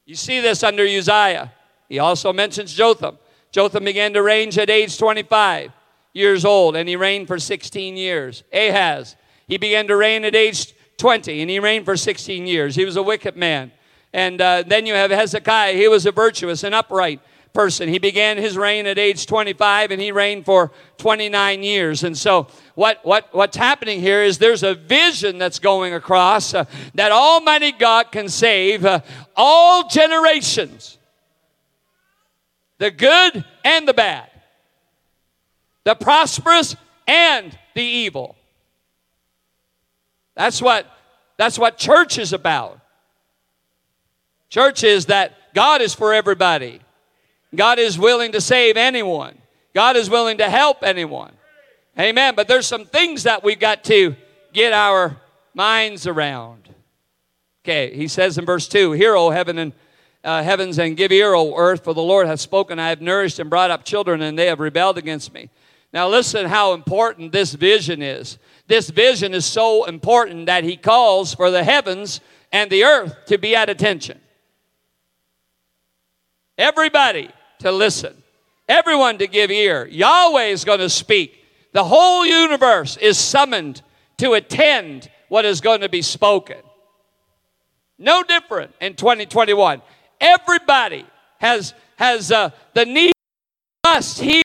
You 0.04 0.14
see 0.14 0.40
this 0.40 0.62
under 0.62 0.84
Uzziah. 0.84 1.52
He 1.88 1.98
also 1.98 2.32
mentions 2.32 2.74
Jotham. 2.74 3.18
Jotham 3.50 3.84
began 3.84 4.12
to 4.14 4.22
reign 4.22 4.48
at 4.58 4.70
age 4.70 4.98
25 4.98 5.72
years 6.12 6.44
old, 6.44 6.76
and 6.76 6.88
he 6.88 6.96
reigned 6.96 7.28
for 7.28 7.38
16 7.38 7.96
years. 7.96 8.44
Ahaz, 8.52 9.16
he 9.46 9.58
began 9.58 9.86
to 9.88 9.96
reign 9.96 10.24
at 10.24 10.34
age 10.34 10.74
20, 10.96 11.40
and 11.40 11.50
he 11.50 11.60
reigned 11.60 11.84
for 11.84 11.96
16 11.96 12.46
years. 12.46 12.74
He 12.74 12.84
was 12.84 12.96
a 12.96 13.02
wicked 13.02 13.36
man. 13.36 13.72
And 14.12 14.40
uh, 14.40 14.62
then 14.66 14.86
you 14.86 14.94
have 14.94 15.10
Hezekiah. 15.10 15.74
He 15.74 15.88
was 15.88 16.04
a 16.06 16.12
virtuous 16.12 16.64
and 16.64 16.74
upright 16.74 17.20
person. 17.52 17.88
He 17.88 17.98
began 17.98 18.38
his 18.38 18.56
reign 18.56 18.86
at 18.86 18.98
age 18.98 19.26
25 19.26 19.90
and 19.90 20.00
he 20.00 20.12
reigned 20.12 20.44
for 20.44 20.70
29 20.98 21.62
years. 21.62 22.04
And 22.04 22.16
so 22.16 22.48
what, 22.74 23.04
what, 23.04 23.28
what's 23.32 23.56
happening 23.56 24.00
here 24.00 24.22
is 24.22 24.38
there's 24.38 24.62
a 24.62 24.74
vision 24.74 25.38
that's 25.38 25.58
going 25.58 25.94
across 25.94 26.54
uh, 26.54 26.64
that 26.94 27.12
Almighty 27.12 27.72
God 27.72 28.12
can 28.12 28.28
save 28.28 28.84
uh, 28.84 29.00
all 29.36 29.88
generations. 29.88 30.98
The 32.78 32.90
good 32.90 33.44
and 33.64 33.86
the 33.86 33.94
bad. 33.94 34.30
The 35.84 35.94
prosperous 35.94 36.76
and 37.06 37.56
the 37.74 37.82
evil. 37.82 38.36
That's 40.34 40.62
what 40.62 40.86
that's 41.36 41.58
what 41.58 41.76
church 41.76 42.18
is 42.18 42.32
about. 42.32 42.80
Church 44.48 44.84
is 44.84 45.06
that 45.06 45.54
God 45.54 45.80
is 45.80 45.94
for 45.94 46.12
everybody. 46.12 46.80
God 47.54 47.78
is 47.78 47.98
willing 47.98 48.32
to 48.32 48.40
save 48.40 48.76
anyone. 48.76 49.36
God 49.74 49.96
is 49.96 50.08
willing 50.08 50.38
to 50.38 50.48
help 50.48 50.82
anyone. 50.82 51.32
Amen. 51.98 52.34
But 52.34 52.48
there's 52.48 52.66
some 52.66 52.84
things 52.84 53.24
that 53.24 53.44
we've 53.44 53.60
got 53.60 53.84
to 53.84 54.16
get 54.52 54.72
our 54.72 55.16
minds 55.54 56.06
around. 56.06 56.68
Okay, 57.64 57.94
he 57.94 58.08
says 58.08 58.38
in 58.38 58.44
verse 58.44 58.66
2 58.68 58.92
Hear, 58.92 59.14
O 59.14 59.30
heaven 59.30 59.58
and 59.58 59.72
uh, 60.24 60.42
heavens, 60.42 60.78
and 60.78 60.96
give 60.96 61.12
ear, 61.12 61.34
O 61.34 61.56
earth, 61.56 61.84
for 61.84 61.94
the 61.94 62.02
Lord 62.02 62.26
hath 62.26 62.40
spoken. 62.40 62.78
I 62.78 62.88
have 62.88 63.00
nourished 63.00 63.38
and 63.38 63.50
brought 63.50 63.70
up 63.70 63.84
children, 63.84 64.22
and 64.22 64.38
they 64.38 64.46
have 64.46 64.60
rebelled 64.60 64.98
against 64.98 65.32
me. 65.32 65.50
Now, 65.92 66.08
listen 66.08 66.46
how 66.46 66.72
important 66.72 67.32
this 67.32 67.52
vision 67.52 68.00
is. 68.00 68.38
This 68.66 68.88
vision 68.88 69.34
is 69.34 69.44
so 69.44 69.84
important 69.84 70.46
that 70.46 70.64
he 70.64 70.76
calls 70.76 71.34
for 71.34 71.50
the 71.50 71.62
heavens 71.62 72.20
and 72.50 72.70
the 72.70 72.84
earth 72.84 73.26
to 73.26 73.36
be 73.36 73.54
at 73.54 73.68
attention. 73.68 74.18
Everybody 76.56 77.30
to 77.62 77.72
listen, 77.72 78.22
everyone 78.68 79.18
to 79.18 79.26
give 79.26 79.50
ear. 79.50 79.86
Yahweh 79.86 80.46
is 80.46 80.64
going 80.64 80.80
to 80.80 80.90
speak. 80.90 81.38
The 81.72 81.84
whole 81.84 82.26
universe 82.26 82.96
is 82.96 83.18
summoned 83.18 83.82
to 84.18 84.34
attend 84.34 85.10
what 85.28 85.44
is 85.44 85.60
going 85.60 85.80
to 85.80 85.88
be 85.88 86.02
spoken. 86.02 86.58
No 87.98 88.22
different 88.22 88.74
in 88.80 88.94
2021. 88.94 89.80
Everybody 90.20 91.06
has, 91.38 91.74
has 91.96 92.30
uh, 92.30 92.50
the 92.74 92.84
need, 92.84 93.12
must 93.84 94.20
hear 94.20 94.42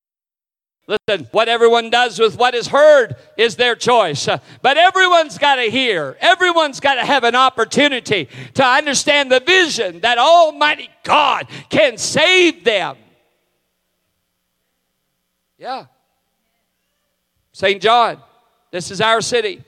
Listen, 0.87 1.27
what 1.31 1.49
everyone 1.49 1.89
does 1.89 2.17
with 2.17 2.37
what 2.37 2.55
is 2.55 2.67
heard 2.67 3.17
is 3.35 3.57
their 3.57 3.75
choice. 3.75 4.25
Uh, 4.25 4.37
but 4.61 4.77
everyone's 4.77 5.37
got 5.37 5.55
to 5.55 5.63
hear. 5.63 6.15
Everyone's 6.21 6.79
got 6.79 6.95
to 6.95 7.03
have 7.03 7.25
an 7.25 7.35
opportunity 7.35 8.29
to 8.53 8.65
understand 8.65 9.29
the 9.29 9.41
vision 9.41 9.99
that 9.99 10.17
Almighty 10.17 10.89
God 11.03 11.47
can 11.69 11.97
save 11.97 12.63
them. 12.63 12.95
Yeah. 15.57 15.85
St. 17.51 17.81
John, 17.81 18.21
this 18.71 18.91
is 18.91 19.01
our 19.01 19.21
city. 19.21 19.63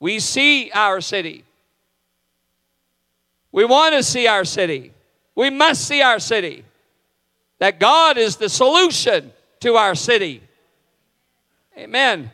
We 0.00 0.18
see 0.20 0.70
our 0.72 1.00
city. 1.00 1.44
We 3.52 3.64
want 3.64 3.94
to 3.94 4.02
see 4.02 4.26
our 4.26 4.44
city. 4.44 4.92
We 5.34 5.50
must 5.50 5.86
see 5.86 6.02
our 6.02 6.18
city 6.18 6.64
that 7.58 7.78
God 7.78 8.18
is 8.18 8.36
the 8.36 8.48
solution 8.48 9.32
to 9.60 9.76
our 9.76 9.94
city. 9.94 10.42
Amen. 11.76 12.30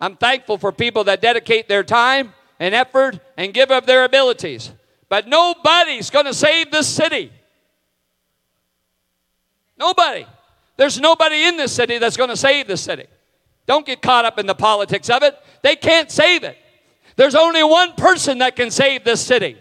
I'm 0.00 0.16
thankful 0.16 0.58
for 0.58 0.72
people 0.72 1.04
that 1.04 1.20
dedicate 1.20 1.68
their 1.68 1.82
time 1.82 2.32
and 2.60 2.74
effort 2.74 3.18
and 3.36 3.54
give 3.54 3.70
of 3.70 3.86
their 3.86 4.04
abilities. 4.04 4.72
But 5.08 5.26
nobody's 5.26 6.10
going 6.10 6.26
to 6.26 6.34
save 6.34 6.70
this 6.70 6.88
city. 6.88 7.32
Nobody. 9.78 10.26
There's 10.78 10.98
nobody 11.00 11.44
in 11.44 11.56
this 11.56 11.72
city 11.72 11.98
that's 11.98 12.16
going 12.16 12.30
to 12.30 12.36
save 12.36 12.68
this 12.68 12.80
city. 12.80 13.06
Don't 13.66 13.84
get 13.84 14.00
caught 14.00 14.24
up 14.24 14.38
in 14.38 14.46
the 14.46 14.54
politics 14.54 15.10
of 15.10 15.22
it. 15.22 15.36
They 15.60 15.76
can't 15.76 16.10
save 16.10 16.44
it. 16.44 16.56
There's 17.16 17.34
only 17.34 17.64
one 17.64 17.94
person 17.94 18.38
that 18.38 18.54
can 18.54 18.70
save 18.70 19.02
this 19.04 19.20
city. 19.20 19.58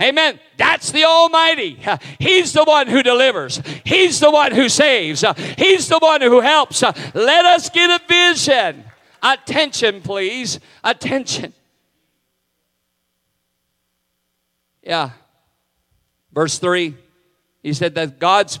Amen. 0.00 0.38
That's 0.56 0.92
the 0.92 1.04
Almighty. 1.04 1.78
He's 2.20 2.52
the 2.52 2.62
one 2.62 2.86
who 2.86 3.02
delivers. 3.02 3.60
He's 3.84 4.20
the 4.20 4.30
one 4.30 4.52
who 4.52 4.68
saves. 4.68 5.24
He's 5.58 5.88
the 5.88 5.98
one 5.98 6.20
who 6.20 6.40
helps. 6.40 6.82
Let 6.82 7.44
us 7.44 7.68
get 7.68 7.90
a 7.90 8.00
vision. 8.06 8.84
Attention, 9.22 10.00
please. 10.00 10.60
Attention. 10.84 11.52
Yeah. 14.80 15.10
Verse 16.32 16.58
3. 16.60 16.94
He 17.64 17.72
said 17.72 17.96
that 17.96 18.20
God's 18.20 18.60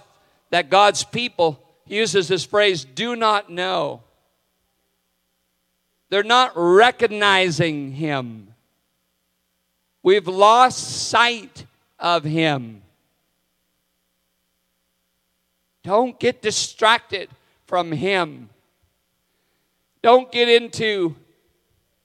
that 0.50 0.70
God's 0.70 1.04
people 1.04 1.65
uses 1.86 2.28
this 2.28 2.44
phrase 2.44 2.84
do 2.84 3.16
not 3.16 3.50
know. 3.50 4.02
They're 6.08 6.22
not 6.22 6.52
recognizing 6.54 7.92
him. 7.92 8.54
We've 10.06 10.28
lost 10.28 11.08
sight 11.08 11.66
of 11.98 12.22
Him. 12.22 12.82
Don't 15.82 16.16
get 16.20 16.42
distracted 16.42 17.28
from 17.66 17.90
Him. 17.90 18.48
Don't 20.02 20.30
get 20.30 20.48
into 20.48 21.16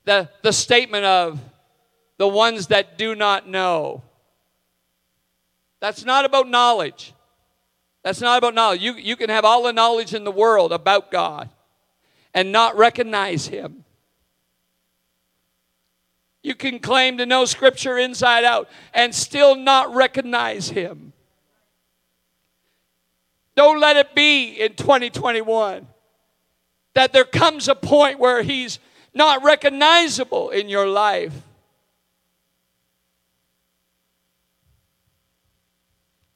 the, 0.06 0.28
the 0.42 0.52
statement 0.52 1.06
of 1.06 1.40
the 2.18 2.28
ones 2.28 2.68
that 2.68 2.98
do 2.98 3.14
not 3.14 3.48
know. 3.48 4.02
That's 5.80 6.04
not 6.04 6.26
about 6.26 6.50
knowledge. 6.50 7.14
That's 8.04 8.22
not 8.22 8.38
about 8.38 8.56
knowledge. 8.56 8.82
You, 8.82 8.94
you 8.96 9.16
can 9.16 9.30
have 9.30 9.46
all 9.46 9.64
the 9.64 9.74
knowledge 9.74 10.14
in 10.14 10.24
the 10.24 10.32
world 10.32 10.72
about 10.72 11.12
God 11.12 11.50
and 12.34 12.52
not 12.52 12.76
recognize 12.78 13.48
Him. 13.48 13.84
You 16.44 16.56
can 16.56 16.80
claim 16.80 17.20
to 17.20 17.26
know 17.26 17.46
Scripture 17.46 17.98
inside 17.98 18.44
out 18.44 18.68
and 18.94 19.14
still 19.14 19.56
not 19.56 19.94
recognize 19.94 20.70
Him. 20.70 21.14
Don't 23.56 23.80
let 23.80 23.98
it 23.98 24.16
be 24.16 24.60
in 24.60 24.74
2021 24.74 25.88
that 26.94 27.14
there 27.14 27.26
comes 27.26 27.68
a 27.68 27.76
point 27.76 28.18
where 28.18 28.42
He's 28.42 28.80
not 29.14 29.44
recognizable 29.44 30.50
in 30.50 30.70
your 30.70 30.88
life. 30.88 31.34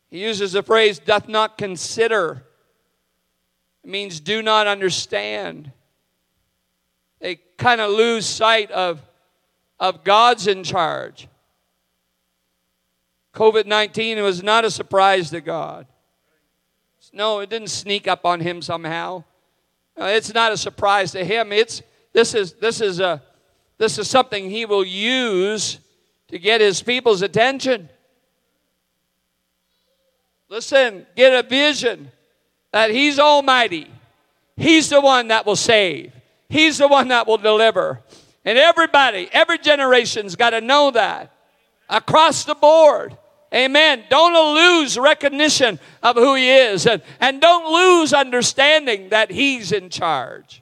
He 0.09 0.21
uses 0.21 0.53
the 0.53 0.63
phrase, 0.63 0.99
doth 0.99 1.27
not 1.27 1.57
consider. 1.57 2.45
It 3.83 3.89
means 3.89 4.19
do 4.19 4.41
not 4.41 4.67
understand. 4.67 5.71
They 7.19 7.39
kind 7.57 7.81
of 7.81 7.91
lose 7.91 8.25
sight 8.25 8.71
of 8.71 9.01
of 9.79 10.03
God's 10.03 10.47
in 10.47 10.63
charge. 10.63 11.27
COVID 13.33 13.65
19 13.65 14.21
was 14.23 14.41
not 14.41 14.65
a 14.65 14.71
surprise 14.71 15.29
to 15.31 15.41
God. 15.41 15.87
No, 17.13 17.39
it 17.39 17.49
didn't 17.49 17.69
sneak 17.69 18.07
up 18.07 18.25
on 18.25 18.39
him 18.39 18.61
somehow. 18.61 19.23
It's 19.95 20.33
not 20.33 20.51
a 20.51 20.57
surprise 20.57 21.11
to 21.11 21.23
him. 21.23 21.51
It's 21.51 21.81
this 22.13 22.33
is 22.33 22.53
this 22.53 22.81
is 22.81 22.99
a 22.99 23.21
this 23.77 23.97
is 23.97 24.09
something 24.09 24.49
he 24.49 24.65
will 24.65 24.85
use 24.85 25.79
to 26.29 26.39
get 26.39 26.61
his 26.61 26.81
people's 26.81 27.21
attention. 27.21 27.89
Listen, 30.49 31.05
get 31.15 31.33
a 31.33 31.47
vision 31.47 32.11
that 32.71 32.91
he's 32.91 33.19
almighty. 33.19 33.89
He's 34.57 34.89
the 34.89 35.01
one 35.01 35.29
that 35.29 35.45
will 35.45 35.55
save. 35.55 36.13
He's 36.49 36.77
the 36.77 36.87
one 36.87 37.09
that 37.09 37.27
will 37.27 37.37
deliver. 37.37 38.01
And 38.43 38.57
everybody, 38.57 39.27
every 39.31 39.57
generation's 39.57 40.35
got 40.35 40.51
to 40.51 40.61
know 40.61 40.91
that 40.91 41.31
across 41.89 42.43
the 42.45 42.55
board. 42.55 43.17
Amen. 43.53 44.03
Don't 44.09 44.55
lose 44.55 44.97
recognition 44.97 45.79
of 46.03 46.15
who 46.15 46.35
He 46.35 46.51
is 46.51 46.85
and, 46.85 47.01
and 47.19 47.39
don't 47.39 47.71
lose 47.71 48.13
understanding 48.13 49.09
that 49.09 49.31
He's 49.31 49.71
in 49.71 49.89
charge. 49.89 50.61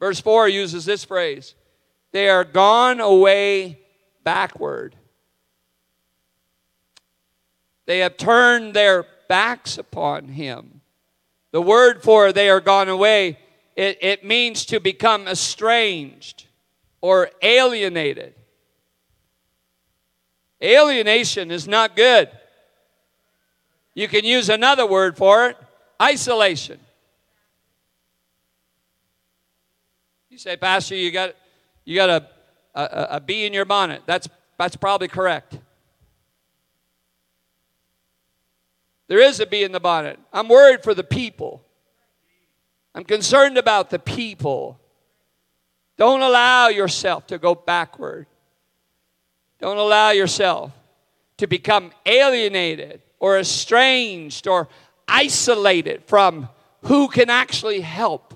Verse 0.00 0.20
4 0.20 0.48
uses 0.48 0.84
this 0.84 1.04
phrase 1.04 1.54
they 2.12 2.28
are 2.28 2.44
gone 2.44 3.00
away 3.00 3.80
backward. 4.22 4.94
They 7.86 7.98
have 7.98 8.16
turned 8.16 8.74
their 8.74 9.06
backs 9.28 9.78
upon 9.78 10.28
Him. 10.28 10.80
The 11.52 11.62
word 11.62 12.02
for 12.02 12.32
they 12.32 12.48
are 12.48 12.60
gone 12.60 12.88
away, 12.88 13.38
it, 13.76 13.98
it 14.00 14.24
means 14.24 14.66
to 14.66 14.80
become 14.80 15.28
estranged 15.28 16.46
or 17.00 17.30
alienated. 17.42 18.34
Alienation 20.62 21.50
is 21.50 21.68
not 21.68 21.94
good. 21.94 22.30
You 23.94 24.08
can 24.08 24.24
use 24.24 24.48
another 24.48 24.86
word 24.86 25.16
for 25.16 25.48
it 25.48 25.56
isolation. 26.00 26.80
You 30.28 30.38
say, 30.38 30.56
Pastor, 30.56 30.96
you 30.96 31.12
got, 31.12 31.34
you 31.84 31.94
got 31.94 32.10
a, 32.10 32.28
a, 32.74 33.06
a 33.16 33.20
bee 33.20 33.46
in 33.46 33.52
your 33.52 33.64
bonnet. 33.64 34.02
That's, 34.06 34.28
that's 34.58 34.74
probably 34.74 35.06
correct. 35.06 35.58
There 39.06 39.20
is 39.20 39.40
a 39.40 39.46
bee 39.46 39.64
in 39.64 39.72
the 39.72 39.80
bonnet. 39.80 40.18
I'm 40.32 40.48
worried 40.48 40.82
for 40.82 40.94
the 40.94 41.04
people. 41.04 41.64
I'm 42.94 43.04
concerned 43.04 43.58
about 43.58 43.90
the 43.90 43.98
people. 43.98 44.78
Don't 45.96 46.22
allow 46.22 46.68
yourself 46.68 47.26
to 47.28 47.38
go 47.38 47.54
backward. 47.54 48.26
Don't 49.60 49.76
allow 49.76 50.10
yourself 50.10 50.72
to 51.36 51.46
become 51.46 51.92
alienated 52.06 53.02
or 53.18 53.38
estranged 53.38 54.46
or 54.46 54.68
isolated 55.08 56.02
from 56.06 56.48
who 56.82 57.08
can 57.08 57.30
actually 57.30 57.80
help. 57.80 58.34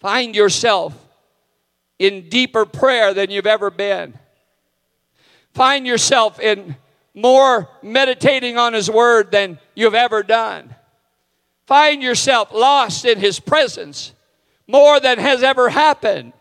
Find 0.00 0.36
yourself 0.36 0.94
in 1.98 2.28
deeper 2.28 2.66
prayer 2.66 3.14
than 3.14 3.30
you've 3.30 3.46
ever 3.46 3.70
been. 3.70 4.18
Find 5.54 5.86
yourself 5.86 6.38
in 6.38 6.76
more 7.14 7.68
meditating 7.82 8.58
on 8.58 8.74
His 8.74 8.90
Word 8.90 9.32
than 9.32 9.58
you've 9.74 9.94
ever 9.94 10.22
done 10.22 10.74
find 11.66 12.02
yourself 12.02 12.52
lost 12.52 13.04
in 13.04 13.18
His 13.18 13.40
presence 13.40 14.12
more 14.66 15.00
than 15.00 15.18
has 15.18 15.42
ever 15.42 15.68
happened. 15.68 16.32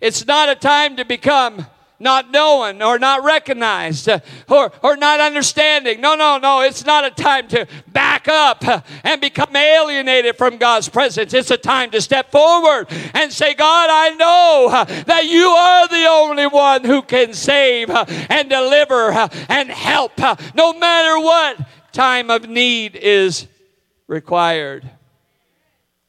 It's 0.00 0.26
not 0.26 0.48
a 0.48 0.54
time 0.54 0.96
to 0.96 1.04
become 1.04 1.66
not 1.98 2.30
known 2.30 2.82
or 2.82 2.98
not 2.98 3.24
recognized 3.24 4.08
uh, 4.08 4.20
or, 4.48 4.72
or 4.82 4.96
not 4.96 5.20
understanding. 5.20 6.00
No, 6.00 6.14
no, 6.14 6.38
no. 6.38 6.60
It's 6.62 6.84
not 6.84 7.04
a 7.04 7.10
time 7.10 7.48
to 7.48 7.66
back 7.88 8.28
up 8.28 8.66
uh, 8.66 8.80
and 9.04 9.20
become 9.20 9.54
alienated 9.54 10.36
from 10.36 10.58
God's 10.58 10.88
presence. 10.88 11.32
It's 11.32 11.50
a 11.50 11.56
time 11.56 11.90
to 11.92 12.00
step 12.00 12.30
forward 12.30 12.88
and 13.14 13.32
say, 13.32 13.54
God, 13.54 13.88
I 13.90 14.10
know 14.10 14.68
uh, 14.70 14.84
that 15.04 15.24
you 15.26 15.46
are 15.46 15.88
the 15.88 16.06
only 16.08 16.46
one 16.46 16.84
who 16.84 17.02
can 17.02 17.32
save 17.32 17.90
and 17.90 18.48
deliver 18.48 19.10
and 19.48 19.70
help 19.70 20.18
no 20.54 20.72
matter 20.74 21.20
what 21.20 21.58
time 21.92 22.30
of 22.30 22.48
need 22.48 22.96
is 22.96 23.46
required. 24.06 24.88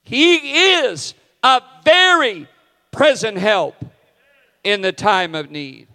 He 0.03 0.75
is 0.75 1.13
a 1.43 1.61
very 1.83 2.47
present 2.91 3.37
help 3.37 3.75
in 4.63 4.81
the 4.81 4.91
time 4.91 5.35
of 5.35 5.51
need. 5.51 5.87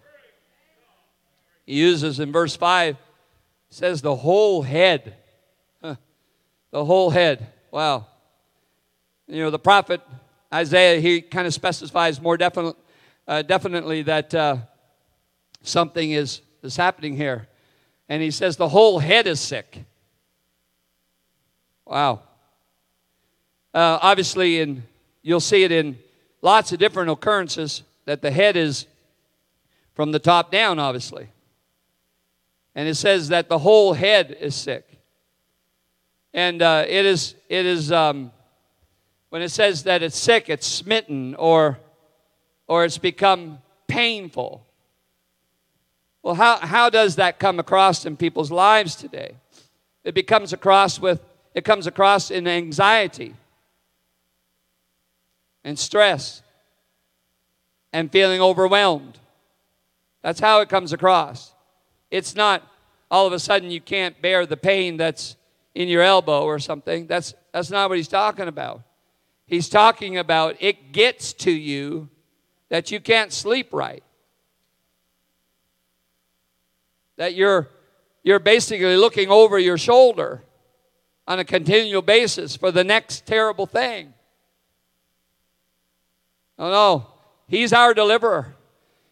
He 1.65 1.75
uses 1.75 2.19
in 2.19 2.31
verse 2.31 2.55
5 2.55 2.97
says 3.69 4.01
the 4.01 4.15
whole 4.15 4.61
head. 4.61 5.15
The 5.81 6.85
whole 6.85 7.09
head. 7.09 7.47
Wow. 7.71 8.07
You 9.27 9.43
know, 9.43 9.49
the 9.49 9.59
prophet 9.59 10.01
Isaiah, 10.53 10.99
he 10.99 11.21
kind 11.21 11.47
of 11.47 11.53
specifies 11.53 12.21
more 12.21 12.37
definite, 12.37 12.75
uh, 13.27 13.41
definitely 13.41 14.03
that 14.03 14.33
uh, 14.35 14.57
something 15.63 16.11
is, 16.11 16.41
is 16.61 16.75
happening 16.75 17.17
here. 17.17 17.47
And 18.07 18.21
he 18.21 18.29
says 18.29 18.57
the 18.57 18.69
whole 18.69 18.99
head 18.99 19.25
is 19.25 19.39
sick. 19.39 19.83
Wow. 21.85 22.21
Uh, 23.73 23.97
obviously, 24.01 24.59
in, 24.59 24.83
you'll 25.23 25.39
see 25.39 25.63
it 25.63 25.71
in 25.71 25.97
lots 26.43 26.71
of 26.71 26.77
different 26.77 27.09
occurrences 27.09 27.81
that 28.05 28.21
the 28.21 28.31
head 28.31 28.55
is 28.55 28.85
from 29.93 30.11
the 30.11 30.19
top 30.19 30.51
down, 30.51 30.79
obviously. 30.79 31.29
And 32.75 32.87
it 32.87 32.95
says 32.95 33.29
that 33.29 33.49
the 33.49 33.59
whole 33.59 33.93
head 33.93 34.35
is 34.39 34.55
sick. 34.55 34.87
And 36.33 36.61
uh, 36.61 36.85
it 36.87 37.05
is, 37.05 37.35
it 37.47 37.65
is 37.65 37.91
um, 37.91 38.31
when 39.29 39.41
it 39.41 39.49
says 39.49 39.83
that 39.83 40.03
it's 40.03 40.17
sick, 40.17 40.47
it's 40.47 40.67
smitten 40.67 41.33
or, 41.35 41.79
or 42.67 42.85
it's 42.85 42.99
become 42.99 43.57
painful. 43.87 44.65
Well, 46.21 46.35
how, 46.35 46.57
how 46.57 46.89
does 46.89 47.15
that 47.15 47.39
come 47.39 47.59
across 47.59 48.05
in 48.05 48.15
people's 48.15 48.51
lives 48.51 48.95
today? 48.95 49.35
It 50.03 50.13
becomes 50.13 50.53
across 50.53 50.99
with, 50.99 51.19
it 51.55 51.65
comes 51.65 51.87
across 51.87 52.31
in 52.31 52.47
anxiety 52.47 53.35
and 55.63 55.79
stress 55.79 56.42
and 57.93 58.11
feeling 58.11 58.41
overwhelmed. 58.41 59.19
That's 60.23 60.39
how 60.39 60.61
it 60.61 60.69
comes 60.69 60.91
across. 60.91 61.53
It's 62.09 62.35
not 62.35 62.67
all 63.09 63.27
of 63.27 63.33
a 63.33 63.39
sudden 63.39 63.69
you 63.69 63.79
can't 63.79 64.19
bear 64.21 64.45
the 64.45 64.57
pain 64.57 64.97
that's 64.97 65.35
in 65.75 65.87
your 65.87 66.01
elbow 66.01 66.43
or 66.43 66.59
something. 66.59 67.07
That's, 67.07 67.33
that's 67.53 67.69
not 67.69 67.89
what 67.89 67.97
he's 67.97 68.07
talking 68.07 68.47
about. 68.47 68.81
He's 69.45 69.69
talking 69.69 70.17
about 70.17 70.55
it 70.59 70.91
gets 70.91 71.33
to 71.33 71.51
you 71.51 72.09
that 72.69 72.89
you 72.89 72.99
can't 72.99 73.31
sleep 73.31 73.71
right. 73.71 74.03
That 77.17 77.35
you're, 77.35 77.69
you're 78.23 78.39
basically 78.39 78.97
looking 78.97 79.29
over 79.29 79.59
your 79.59 79.77
shoulder 79.77 80.43
on 81.27 81.39
a 81.39 81.45
continual 81.45 82.01
basis 82.01 82.55
for 82.55 82.71
the 82.71 82.83
next 82.83 83.25
terrible 83.25 83.65
thing. 83.67 84.13
Oh 86.57 86.69
no, 86.69 87.12
He's 87.47 87.73
our 87.73 87.93
deliverer, 87.93 88.55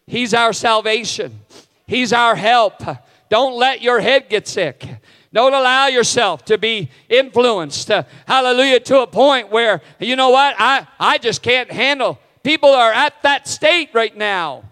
He's 0.06 0.34
our 0.34 0.52
salvation, 0.52 1.40
He's 1.86 2.12
our 2.12 2.34
help. 2.34 2.82
Don't 3.28 3.56
let 3.56 3.80
your 3.80 4.00
head 4.00 4.28
get 4.28 4.46
sick. 4.46 4.86
Don't 5.32 5.54
allow 5.54 5.86
yourself 5.86 6.44
to 6.46 6.58
be 6.58 6.90
influenced, 7.08 7.90
uh, 7.90 8.02
hallelujah, 8.26 8.80
to 8.80 9.00
a 9.00 9.06
point 9.06 9.50
where, 9.50 9.80
you 9.98 10.14
know 10.14 10.28
what, 10.28 10.54
I, 10.58 10.86
I 11.00 11.16
just 11.16 11.42
can't 11.42 11.70
handle. 11.70 12.18
People 12.42 12.68
are 12.68 12.92
at 12.92 13.14
that 13.22 13.48
state 13.48 13.88
right 13.94 14.14
now. 14.14 14.64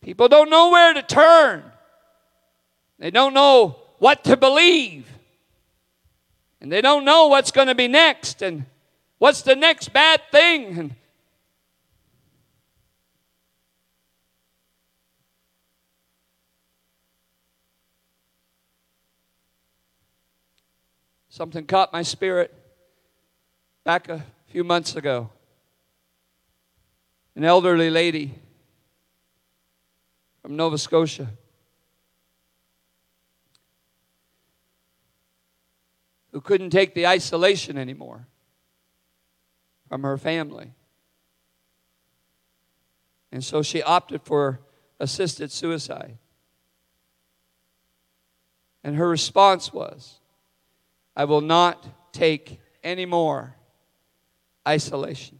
People 0.00 0.28
don't 0.28 0.50
know 0.50 0.70
where 0.70 0.94
to 0.94 1.02
turn, 1.02 1.64
they 2.98 3.10
don't 3.10 3.34
know 3.34 3.76
what 3.98 4.22
to 4.24 4.36
believe, 4.36 5.08
and 6.60 6.70
they 6.70 6.80
don't 6.80 7.04
know 7.04 7.26
what's 7.26 7.50
going 7.50 7.68
to 7.68 7.74
be 7.74 7.88
next, 7.88 8.42
and 8.42 8.66
what's 9.22 9.42
the 9.42 9.54
next 9.54 9.92
bad 9.92 10.20
thing. 10.32 10.78
And 10.80 10.94
Something 21.28 21.66
caught 21.66 21.92
my 21.92 22.02
spirit 22.02 22.52
back 23.84 24.08
a 24.08 24.24
few 24.48 24.64
months 24.64 24.96
ago. 24.96 25.30
An 27.36 27.44
elderly 27.44 27.90
lady 27.90 28.34
from 30.42 30.56
Nova 30.56 30.76
Scotia. 30.76 31.28
Who 36.32 36.40
couldn't 36.40 36.70
take 36.70 36.94
the 36.94 37.06
isolation 37.06 37.78
anymore 37.78 38.26
from 39.92 40.04
her 40.04 40.16
family. 40.16 40.72
And 43.30 43.44
so 43.44 43.60
she 43.60 43.82
opted 43.82 44.22
for 44.22 44.60
assisted 44.98 45.52
suicide. 45.52 46.16
And 48.82 48.96
her 48.96 49.06
response 49.06 49.70
was, 49.70 50.18
I 51.14 51.26
will 51.26 51.42
not 51.42 51.86
take 52.10 52.58
any 52.82 53.04
more 53.04 53.54
isolation. 54.66 55.38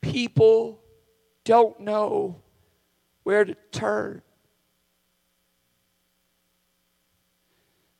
People 0.00 0.80
don't 1.42 1.80
know 1.80 2.40
where 3.24 3.44
to 3.44 3.56
turn. 3.72 4.22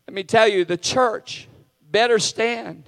Let 0.06 0.14
me 0.14 0.22
tell 0.22 0.46
you, 0.46 0.64
the 0.64 0.76
church 0.76 1.48
better 1.94 2.18
stand. 2.18 2.82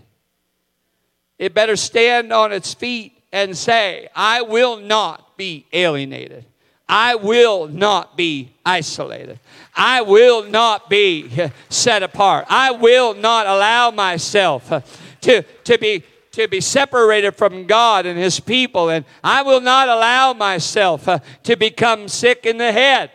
It 1.38 1.55
better 1.55 1.77
stand 1.77 2.33
on 2.33 2.53
its 2.53 2.75
feet 2.75 3.16
and 3.33 3.57
say, 3.57 4.09
I 4.16 4.42
will 4.42 4.79
not 4.79 5.37
be 5.37 5.64
alienated. 5.73 6.45
I 6.88 7.14
will 7.14 7.69
not 7.69 8.16
be 8.16 8.51
isolated. 8.64 9.38
I 9.77 10.03
will 10.03 10.42
not 10.42 10.90
be 10.90 11.31
set 11.69 12.03
apart. 12.03 12.47
I 12.51 12.73
will 12.73 13.14
not 13.14 13.47
allow 13.47 13.92
myself 13.92 14.69
to, 15.21 15.42
to, 15.42 15.79
be, 15.79 16.03
to 16.33 16.49
be 16.49 16.61
separated 16.61 17.37
from 17.37 17.66
God 17.66 18.07
and 18.07 18.19
His 18.19 18.40
people, 18.40 18.90
and 18.90 19.05
I 19.23 19.42
will 19.42 19.61
not 19.61 19.88
allow 19.88 20.33
myself 20.33 21.09
to 21.45 21.57
become 21.57 22.09
sick 22.09 22.45
in 22.45 22.59
the 22.59 22.73
head. 22.73 23.12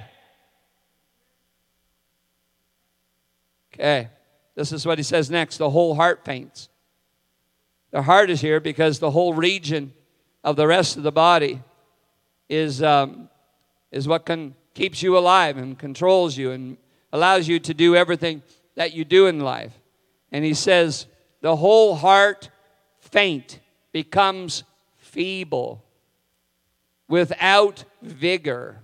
Okay, 3.73 4.07
this 4.61 4.71
is 4.71 4.85
what 4.85 4.99
he 4.99 5.03
says 5.03 5.29
next 5.29 5.57
the 5.57 5.69
whole 5.69 5.95
heart 5.95 6.23
faints. 6.23 6.69
The 7.91 8.03
heart 8.03 8.29
is 8.29 8.41
here 8.41 8.59
because 8.59 8.99
the 8.99 9.11
whole 9.11 9.33
region 9.33 9.93
of 10.43 10.55
the 10.55 10.67
rest 10.67 10.97
of 10.97 11.03
the 11.03 11.11
body 11.11 11.61
is. 12.47 12.81
Um, 12.81 13.27
is 13.91 14.07
what 14.07 14.25
can, 14.25 14.55
keeps 14.73 15.03
you 15.03 15.17
alive 15.17 15.57
and 15.57 15.77
controls 15.77 16.37
you 16.37 16.51
and 16.51 16.77
allows 17.11 17.47
you 17.47 17.59
to 17.59 17.73
do 17.73 17.95
everything 17.95 18.41
that 18.75 18.93
you 18.93 19.03
do 19.03 19.27
in 19.27 19.41
life. 19.41 19.77
And 20.31 20.45
he 20.45 20.53
says, 20.53 21.07
the 21.41 21.57
whole 21.57 21.95
heart 21.95 22.49
faint 22.99 23.59
becomes 23.91 24.63
feeble 24.97 25.83
without 27.09 27.83
vigor 28.01 28.79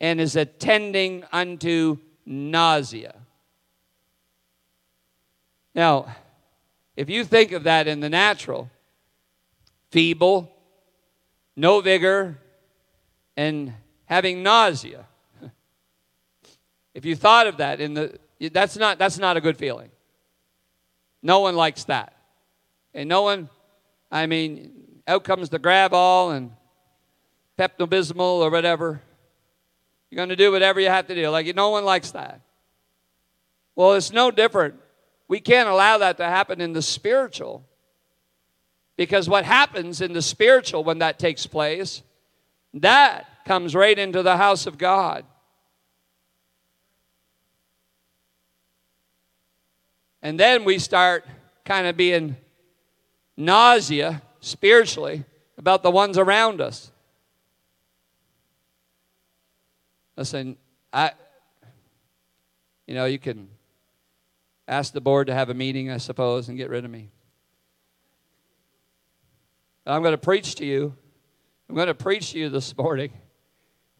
and 0.00 0.20
is 0.20 0.34
attending 0.34 1.24
unto 1.32 1.98
nausea. 2.26 3.14
Now, 5.78 6.06
if 6.96 7.08
you 7.08 7.22
think 7.22 7.52
of 7.52 7.62
that 7.62 7.86
in 7.86 8.00
the 8.00 8.08
natural, 8.08 8.68
feeble, 9.92 10.50
no 11.54 11.80
vigor, 11.80 12.36
and 13.36 13.72
having 14.06 14.42
nausea. 14.42 15.06
If 16.94 17.04
you 17.04 17.14
thought 17.14 17.46
of 17.46 17.58
that 17.58 17.80
in 17.80 17.94
the 17.94 18.18
that's 18.50 18.76
not 18.76 18.98
that's 18.98 19.18
not 19.18 19.36
a 19.36 19.40
good 19.40 19.56
feeling. 19.56 19.90
No 21.22 21.38
one 21.38 21.54
likes 21.54 21.84
that. 21.84 22.12
And 22.92 23.08
no 23.08 23.22
one 23.22 23.48
I 24.10 24.26
mean 24.26 24.72
out 25.06 25.22
comes 25.22 25.48
the 25.48 25.60
Gravol 25.60 26.36
and 26.36 26.50
Pepto-Bismol 27.56 28.40
or 28.40 28.50
whatever. 28.50 29.00
You're 30.10 30.16
going 30.16 30.30
to 30.30 30.34
do 30.34 30.50
whatever 30.50 30.80
you 30.80 30.88
have 30.88 31.06
to 31.06 31.14
do. 31.14 31.28
Like 31.28 31.54
no 31.54 31.70
one 31.70 31.84
likes 31.84 32.10
that. 32.10 32.40
Well, 33.76 33.92
it's 33.92 34.10
no 34.10 34.32
different. 34.32 34.74
We 35.28 35.40
can't 35.40 35.68
allow 35.68 35.98
that 35.98 36.16
to 36.16 36.24
happen 36.24 36.60
in 36.60 36.72
the 36.72 36.82
spiritual. 36.82 37.64
Because 38.96 39.28
what 39.28 39.44
happens 39.44 40.00
in 40.00 40.12
the 40.12 40.22
spiritual 40.22 40.82
when 40.82 40.98
that 40.98 41.18
takes 41.18 41.46
place 41.46 42.02
that 42.74 43.26
comes 43.44 43.74
right 43.74 43.98
into 43.98 44.22
the 44.22 44.36
house 44.36 44.66
of 44.66 44.76
God. 44.76 45.24
And 50.20 50.38
then 50.38 50.64
we 50.64 50.78
start 50.78 51.24
kind 51.64 51.86
of 51.86 51.96
being 51.96 52.36
nausea 53.36 54.22
spiritually 54.40 55.24
about 55.56 55.82
the 55.82 55.90
ones 55.90 56.18
around 56.18 56.60
us. 56.60 56.90
Listen, 60.16 60.56
I, 60.92 61.12
you 62.86 62.94
know, 62.94 63.04
you 63.04 63.18
can 63.18 63.48
ask 64.68 64.92
the 64.92 65.00
board 65.00 65.26
to 65.26 65.34
have 65.34 65.50
a 65.50 65.54
meeting, 65.54 65.90
I 65.90 65.96
suppose, 65.96 66.48
and 66.48 66.56
get 66.56 66.70
rid 66.70 66.84
of 66.84 66.90
me. 66.90 67.10
I'm 69.84 70.02
going 70.02 70.12
to 70.12 70.18
preach 70.18 70.54
to 70.56 70.66
you 70.66 70.94
I'm 71.68 71.74
going 71.74 71.88
to 71.88 71.94
preach 71.94 72.32
to 72.32 72.38
you 72.38 72.48
this 72.48 72.74
morning 72.76 73.12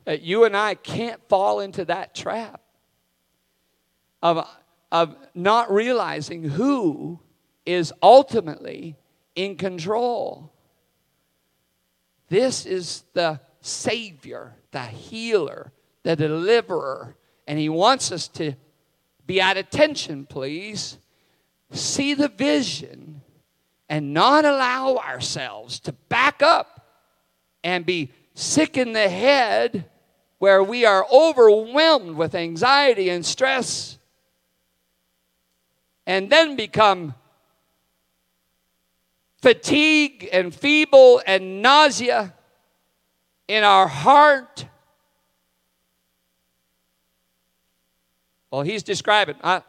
that 0.04 0.22
you 0.22 0.44
and 0.44 0.56
I 0.56 0.74
can't 0.74 1.20
fall 1.28 1.60
into 1.60 1.84
that 1.84 2.14
trap 2.14 2.62
of, 4.22 4.48
of 4.90 5.14
not 5.34 5.70
realizing 5.70 6.44
who 6.44 7.20
is 7.66 7.92
ultimately 8.02 8.96
in 9.34 9.56
control. 9.56 10.50
This 12.30 12.64
is 12.64 13.04
the 13.12 13.40
Savior, 13.60 14.56
the 14.70 14.84
healer, 14.84 15.72
the 16.04 16.16
deliverer, 16.16 17.16
and 17.46 17.58
He 17.58 17.68
wants 17.68 18.10
us 18.12 18.28
to 18.28 18.54
be 19.28 19.40
at 19.42 19.58
attention, 19.58 20.24
please. 20.26 20.98
See 21.70 22.14
the 22.14 22.28
vision 22.28 23.20
and 23.88 24.14
not 24.14 24.46
allow 24.46 24.96
ourselves 24.96 25.78
to 25.80 25.92
back 25.92 26.42
up 26.42 26.86
and 27.62 27.84
be 27.84 28.10
sick 28.34 28.78
in 28.78 28.94
the 28.94 29.08
head 29.08 29.84
where 30.38 30.62
we 30.62 30.86
are 30.86 31.06
overwhelmed 31.12 32.16
with 32.16 32.34
anxiety 32.34 33.10
and 33.10 33.24
stress 33.24 33.98
and 36.06 36.30
then 36.30 36.56
become 36.56 37.14
fatigue 39.42 40.26
and 40.32 40.54
feeble 40.54 41.20
and 41.26 41.60
nausea 41.60 42.32
in 43.46 43.62
our 43.62 43.88
heart. 43.88 44.64
Well, 48.50 48.62
he's 48.62 48.82
describing. 48.82 49.36
I, 49.42 49.62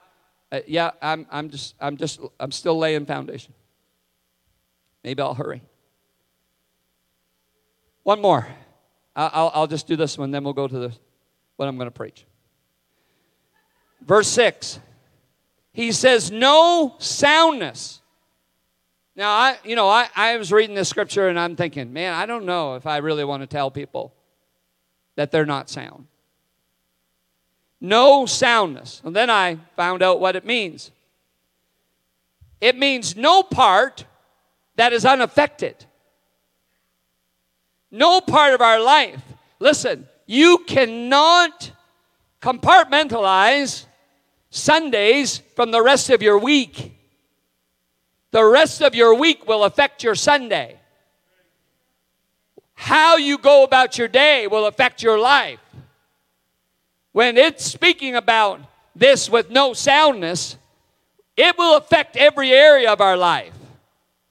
uh, 0.51 0.59
yeah, 0.67 0.91
I'm, 1.01 1.27
I'm 1.29 1.49
just, 1.49 1.75
I'm 1.79 1.97
just, 1.97 2.19
I'm 2.39 2.51
still 2.51 2.77
laying 2.77 3.05
foundation. 3.05 3.53
Maybe 5.03 5.21
I'll 5.21 5.33
hurry. 5.33 5.61
One 8.03 8.21
more. 8.21 8.47
I'll, 9.15 9.51
I'll 9.53 9.67
just 9.67 9.87
do 9.87 9.95
this 9.95 10.17
one, 10.17 10.31
then 10.31 10.43
we'll 10.43 10.53
go 10.53 10.67
to 10.67 10.79
the, 10.79 10.93
what 11.57 11.67
I'm 11.67 11.75
going 11.75 11.87
to 11.87 11.91
preach. 11.91 12.25
Verse 14.01 14.27
6. 14.29 14.79
He 15.73 15.91
says, 15.91 16.31
No 16.31 16.95
soundness. 16.99 18.01
Now, 19.15 19.31
I, 19.31 19.57
you 19.65 19.75
know, 19.75 19.89
I, 19.89 20.07
I 20.15 20.37
was 20.37 20.51
reading 20.53 20.75
this 20.75 20.87
scripture 20.87 21.27
and 21.27 21.37
I'm 21.37 21.57
thinking, 21.57 21.91
man, 21.91 22.13
I 22.13 22.25
don't 22.25 22.45
know 22.45 22.75
if 22.75 22.87
I 22.87 22.97
really 22.97 23.25
want 23.25 23.43
to 23.43 23.47
tell 23.47 23.69
people 23.69 24.13
that 25.15 25.31
they're 25.31 25.45
not 25.45 25.69
sound. 25.69 26.07
No 27.81 28.25
soundness. 28.25 29.01
And 29.03 29.15
then 29.15 29.29
I 29.29 29.57
found 29.75 30.03
out 30.03 30.19
what 30.19 30.35
it 30.35 30.45
means. 30.45 30.91
It 32.59 32.77
means 32.77 33.15
no 33.15 33.41
part 33.41 34.05
that 34.75 34.91
is 34.91 35.05
unaffected. 35.05 35.85
No 37.91 38.21
part 38.21 38.53
of 38.53 38.61
our 38.61 38.79
life. 38.79 39.21
Listen, 39.59 40.07
you 40.25 40.59
cannot 40.67 41.71
compartmentalize 42.41 43.85
Sundays 44.49 45.37
from 45.55 45.71
the 45.71 45.81
rest 45.81 46.09
of 46.09 46.21
your 46.21 46.37
week. 46.37 46.95
The 48.31 48.43
rest 48.43 48.81
of 48.81 48.93
your 48.93 49.15
week 49.15 49.47
will 49.47 49.63
affect 49.63 50.03
your 50.03 50.15
Sunday. 50.15 50.79
How 52.73 53.17
you 53.17 53.37
go 53.37 53.63
about 53.63 53.97
your 53.97 54.07
day 54.07 54.47
will 54.47 54.65
affect 54.65 55.03
your 55.03 55.19
life. 55.19 55.59
When 57.11 57.37
it's 57.37 57.65
speaking 57.65 58.15
about 58.15 58.61
this 58.95 59.29
with 59.29 59.49
no 59.49 59.73
soundness, 59.73 60.57
it 61.35 61.57
will 61.57 61.77
affect 61.77 62.17
every 62.17 62.51
area 62.51 62.91
of 62.91 63.01
our 63.01 63.17
life 63.17 63.53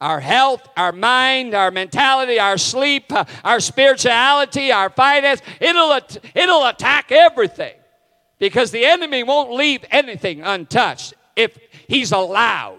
our 0.00 0.20
health, 0.20 0.68
our 0.76 0.92
mind, 0.92 1.54
our 1.54 1.72
mentality, 1.72 2.38
our 2.38 2.56
sleep, 2.56 3.12
uh, 3.12 3.24
our 3.42 3.58
spirituality, 3.58 4.70
our 4.70 4.90
finance. 4.90 5.42
It'll, 5.60 5.98
it'll 6.34 6.66
attack 6.66 7.10
everything 7.10 7.74
because 8.38 8.70
the 8.70 8.84
enemy 8.84 9.24
won't 9.24 9.52
leave 9.52 9.84
anything 9.90 10.42
untouched 10.42 11.14
if 11.34 11.58
he's 11.88 12.12
allowed. 12.12 12.78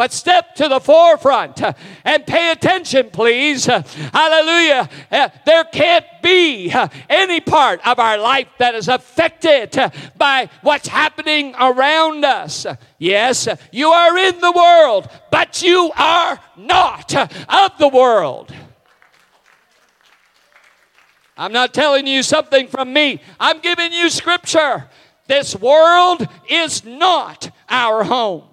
But 0.00 0.14
step 0.14 0.54
to 0.54 0.66
the 0.66 0.80
forefront 0.80 1.60
and 2.06 2.26
pay 2.26 2.52
attention, 2.52 3.10
please. 3.10 3.66
Hallelujah. 3.66 4.88
Uh, 5.12 5.28
there 5.44 5.64
can't 5.64 6.06
be 6.22 6.72
any 7.10 7.40
part 7.42 7.86
of 7.86 7.98
our 7.98 8.16
life 8.16 8.48
that 8.56 8.74
is 8.74 8.88
affected 8.88 9.78
by 10.16 10.48
what's 10.62 10.88
happening 10.88 11.54
around 11.60 12.24
us. 12.24 12.64
Yes, 12.96 13.46
you 13.72 13.90
are 13.90 14.16
in 14.16 14.40
the 14.40 14.52
world, 14.52 15.06
but 15.30 15.60
you 15.60 15.92
are 15.94 16.40
not 16.56 17.14
of 17.14 17.76
the 17.78 17.88
world. 17.88 18.54
I'm 21.36 21.52
not 21.52 21.74
telling 21.74 22.06
you 22.06 22.22
something 22.22 22.68
from 22.68 22.94
me, 22.94 23.20
I'm 23.38 23.58
giving 23.58 23.92
you 23.92 24.08
scripture. 24.08 24.88
This 25.26 25.54
world 25.54 26.26
is 26.48 26.86
not 26.86 27.54
our 27.68 28.02
home. 28.02 28.49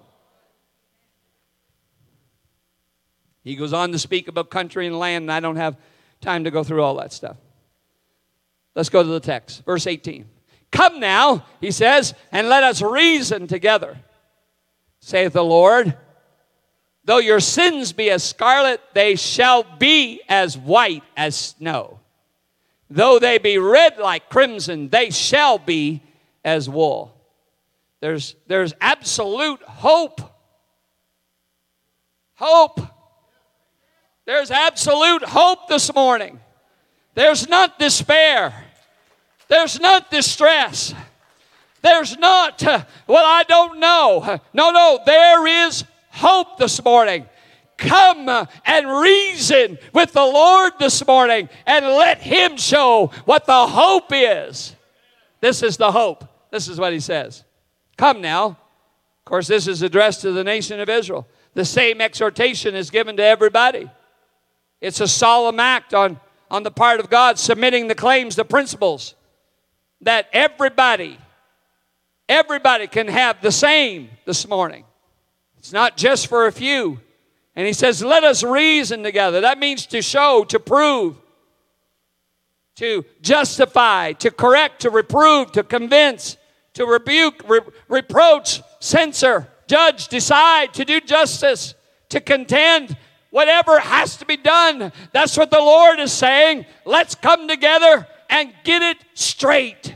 He 3.48 3.56
goes 3.56 3.72
on 3.72 3.92
to 3.92 3.98
speak 3.98 4.28
about 4.28 4.50
country 4.50 4.86
and 4.86 4.98
land, 4.98 5.22
and 5.22 5.32
I 5.32 5.40
don't 5.40 5.56
have 5.56 5.78
time 6.20 6.44
to 6.44 6.50
go 6.50 6.62
through 6.62 6.82
all 6.82 6.96
that 6.96 7.14
stuff. 7.14 7.38
Let's 8.74 8.90
go 8.90 9.02
to 9.02 9.08
the 9.08 9.20
text, 9.20 9.64
verse 9.64 9.86
18. 9.86 10.26
Come 10.70 11.00
now, 11.00 11.46
he 11.58 11.70
says, 11.70 12.12
and 12.30 12.50
let 12.50 12.62
us 12.62 12.82
reason 12.82 13.46
together, 13.46 13.96
saith 15.00 15.32
the 15.32 15.42
Lord. 15.42 15.96
Though 17.06 17.20
your 17.20 17.40
sins 17.40 17.94
be 17.94 18.10
as 18.10 18.22
scarlet, 18.22 18.82
they 18.92 19.16
shall 19.16 19.64
be 19.78 20.20
as 20.28 20.58
white 20.58 21.04
as 21.16 21.34
snow. 21.34 22.00
Though 22.90 23.18
they 23.18 23.38
be 23.38 23.56
red 23.56 23.96
like 23.96 24.28
crimson, 24.28 24.90
they 24.90 25.08
shall 25.08 25.56
be 25.56 26.02
as 26.44 26.68
wool. 26.68 27.18
There's, 28.00 28.36
there's 28.46 28.74
absolute 28.78 29.62
hope. 29.62 30.20
Hope. 32.34 32.97
There's 34.28 34.50
absolute 34.50 35.22
hope 35.22 35.68
this 35.68 35.94
morning. 35.94 36.38
There's 37.14 37.48
not 37.48 37.78
despair. 37.78 38.52
There's 39.48 39.80
not 39.80 40.10
distress. 40.10 40.92
There's 41.80 42.14
not, 42.18 42.62
well, 43.06 43.24
I 43.24 43.44
don't 43.44 43.80
know. 43.80 44.38
No, 44.52 44.70
no, 44.70 45.00
there 45.06 45.46
is 45.46 45.82
hope 46.10 46.58
this 46.58 46.84
morning. 46.84 47.24
Come 47.78 48.28
and 48.66 49.00
reason 49.00 49.78
with 49.94 50.12
the 50.12 50.26
Lord 50.26 50.74
this 50.78 51.06
morning 51.06 51.48
and 51.64 51.86
let 51.86 52.20
Him 52.20 52.58
show 52.58 53.10
what 53.24 53.46
the 53.46 53.66
hope 53.66 54.10
is. 54.12 54.76
This 55.40 55.62
is 55.62 55.78
the 55.78 55.90
hope. 55.90 56.22
This 56.50 56.68
is 56.68 56.78
what 56.78 56.92
He 56.92 57.00
says. 57.00 57.44
Come 57.96 58.20
now. 58.20 58.48
Of 58.48 59.24
course, 59.24 59.46
this 59.46 59.66
is 59.66 59.80
addressed 59.80 60.20
to 60.20 60.32
the 60.32 60.44
nation 60.44 60.80
of 60.80 60.90
Israel. 60.90 61.26
The 61.54 61.64
same 61.64 62.02
exhortation 62.02 62.74
is 62.74 62.90
given 62.90 63.16
to 63.16 63.24
everybody. 63.24 63.90
It's 64.80 65.00
a 65.00 65.08
solemn 65.08 65.60
act 65.60 65.94
on, 65.94 66.20
on 66.50 66.62
the 66.62 66.70
part 66.70 67.00
of 67.00 67.10
God, 67.10 67.38
submitting 67.38 67.88
the 67.88 67.94
claims, 67.94 68.36
the 68.36 68.44
principles 68.44 69.14
that 70.02 70.28
everybody, 70.32 71.18
everybody 72.28 72.86
can 72.86 73.08
have 73.08 73.40
the 73.40 73.50
same 73.52 74.10
this 74.24 74.46
morning. 74.46 74.84
It's 75.58 75.72
not 75.72 75.96
just 75.96 76.28
for 76.28 76.46
a 76.46 76.52
few. 76.52 77.00
And 77.56 77.66
he 77.66 77.72
says, 77.72 78.04
let 78.04 78.22
us 78.22 78.44
reason 78.44 79.02
together. 79.02 79.40
That 79.40 79.58
means 79.58 79.86
to 79.86 80.00
show, 80.00 80.44
to 80.44 80.60
prove, 80.60 81.16
to 82.76 83.04
justify, 83.20 84.12
to 84.12 84.30
correct, 84.30 84.82
to 84.82 84.90
reprove, 84.90 85.50
to 85.52 85.64
convince, 85.64 86.36
to 86.74 86.86
rebuke, 86.86 87.42
re- 87.48 87.60
reproach, 87.88 88.62
censor, 88.78 89.48
judge, 89.66 90.06
decide, 90.06 90.72
to 90.74 90.84
do 90.84 91.00
justice, 91.00 91.74
to 92.10 92.20
contend, 92.20 92.96
Whatever 93.30 93.78
has 93.78 94.16
to 94.18 94.26
be 94.26 94.36
done. 94.36 94.92
That's 95.12 95.36
what 95.36 95.50
the 95.50 95.60
Lord 95.60 96.00
is 96.00 96.12
saying. 96.12 96.66
Let's 96.84 97.14
come 97.14 97.46
together 97.46 98.06
and 98.30 98.54
get 98.64 98.82
it 98.82 98.98
straight. 99.14 99.94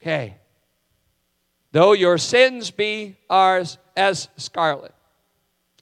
Okay. 0.00 0.36
Though 1.72 1.92
your 1.92 2.18
sins 2.18 2.70
be 2.70 3.16
ours 3.28 3.78
as 3.96 4.28
scarlet. 4.36 4.94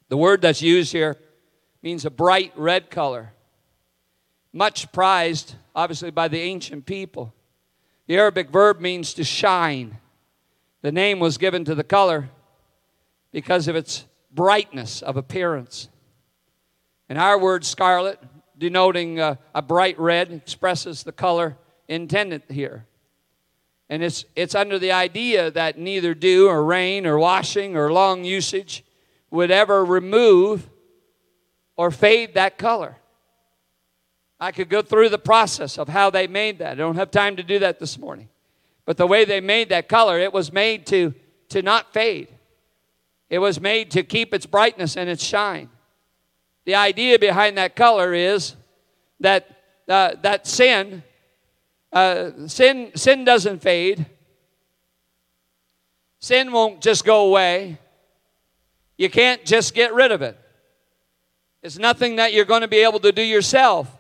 The 0.08 0.16
word 0.16 0.42
that's 0.42 0.62
used 0.62 0.92
here 0.92 1.16
means 1.82 2.04
a 2.04 2.10
bright 2.10 2.52
red 2.56 2.90
color. 2.90 3.32
Much 4.52 4.90
prized, 4.92 5.54
obviously, 5.74 6.10
by 6.10 6.28
the 6.28 6.40
ancient 6.40 6.86
people. 6.86 7.34
The 8.06 8.16
Arabic 8.16 8.50
verb 8.50 8.80
means 8.80 9.14
to 9.14 9.24
shine. 9.24 9.98
The 10.82 10.92
name 10.92 11.18
was 11.18 11.38
given 11.38 11.64
to 11.64 11.74
the 11.74 11.84
color 11.84 12.28
because 13.34 13.66
of 13.66 13.74
its 13.74 14.06
brightness 14.30 15.02
of 15.02 15.16
appearance. 15.16 15.88
And 17.08 17.18
our 17.18 17.36
word 17.36 17.64
scarlet, 17.64 18.22
denoting 18.56 19.18
a, 19.18 19.40
a 19.52 19.60
bright 19.60 19.98
red, 19.98 20.30
expresses 20.30 21.02
the 21.02 21.10
color 21.10 21.56
intended 21.88 22.44
here. 22.48 22.86
And 23.88 24.04
it's, 24.04 24.24
it's 24.36 24.54
under 24.54 24.78
the 24.78 24.92
idea 24.92 25.50
that 25.50 25.76
neither 25.76 26.14
dew 26.14 26.48
or 26.48 26.64
rain 26.64 27.06
or 27.06 27.18
washing 27.18 27.76
or 27.76 27.92
long 27.92 28.22
usage 28.22 28.84
would 29.32 29.50
ever 29.50 29.84
remove 29.84 30.70
or 31.76 31.90
fade 31.90 32.34
that 32.34 32.56
color. 32.56 32.98
I 34.38 34.52
could 34.52 34.68
go 34.68 34.80
through 34.80 35.08
the 35.08 35.18
process 35.18 35.76
of 35.76 35.88
how 35.88 36.08
they 36.08 36.28
made 36.28 36.60
that. 36.60 36.70
I 36.70 36.74
don't 36.76 36.94
have 36.94 37.10
time 37.10 37.34
to 37.34 37.42
do 37.42 37.58
that 37.58 37.80
this 37.80 37.98
morning. 37.98 38.28
But 38.84 38.96
the 38.96 39.08
way 39.08 39.24
they 39.24 39.40
made 39.40 39.70
that 39.70 39.88
color, 39.88 40.20
it 40.20 40.32
was 40.32 40.52
made 40.52 40.86
to, 40.86 41.14
to 41.48 41.62
not 41.62 41.92
fade. 41.92 42.28
It 43.30 43.38
was 43.38 43.60
made 43.60 43.90
to 43.92 44.02
keep 44.02 44.34
its 44.34 44.46
brightness 44.46 44.96
and 44.96 45.08
its 45.08 45.24
shine. 45.24 45.68
The 46.64 46.74
idea 46.74 47.18
behind 47.18 47.58
that 47.58 47.76
color 47.76 48.14
is 48.14 48.56
that, 49.20 49.48
uh, 49.88 50.12
that 50.22 50.46
sin, 50.46 51.02
uh, 51.92 52.30
sin, 52.46 52.92
sin 52.94 53.24
doesn't 53.24 53.60
fade. 53.60 54.06
Sin 56.20 56.52
won't 56.52 56.80
just 56.80 57.04
go 57.04 57.26
away. 57.26 57.78
You 58.96 59.10
can't 59.10 59.44
just 59.44 59.74
get 59.74 59.92
rid 59.92 60.12
of 60.12 60.22
it. 60.22 60.38
It's 61.62 61.78
nothing 61.78 62.16
that 62.16 62.32
you're 62.32 62.44
going 62.44 62.60
to 62.60 62.68
be 62.68 62.78
able 62.78 63.00
to 63.00 63.12
do 63.12 63.22
yourself. 63.22 63.90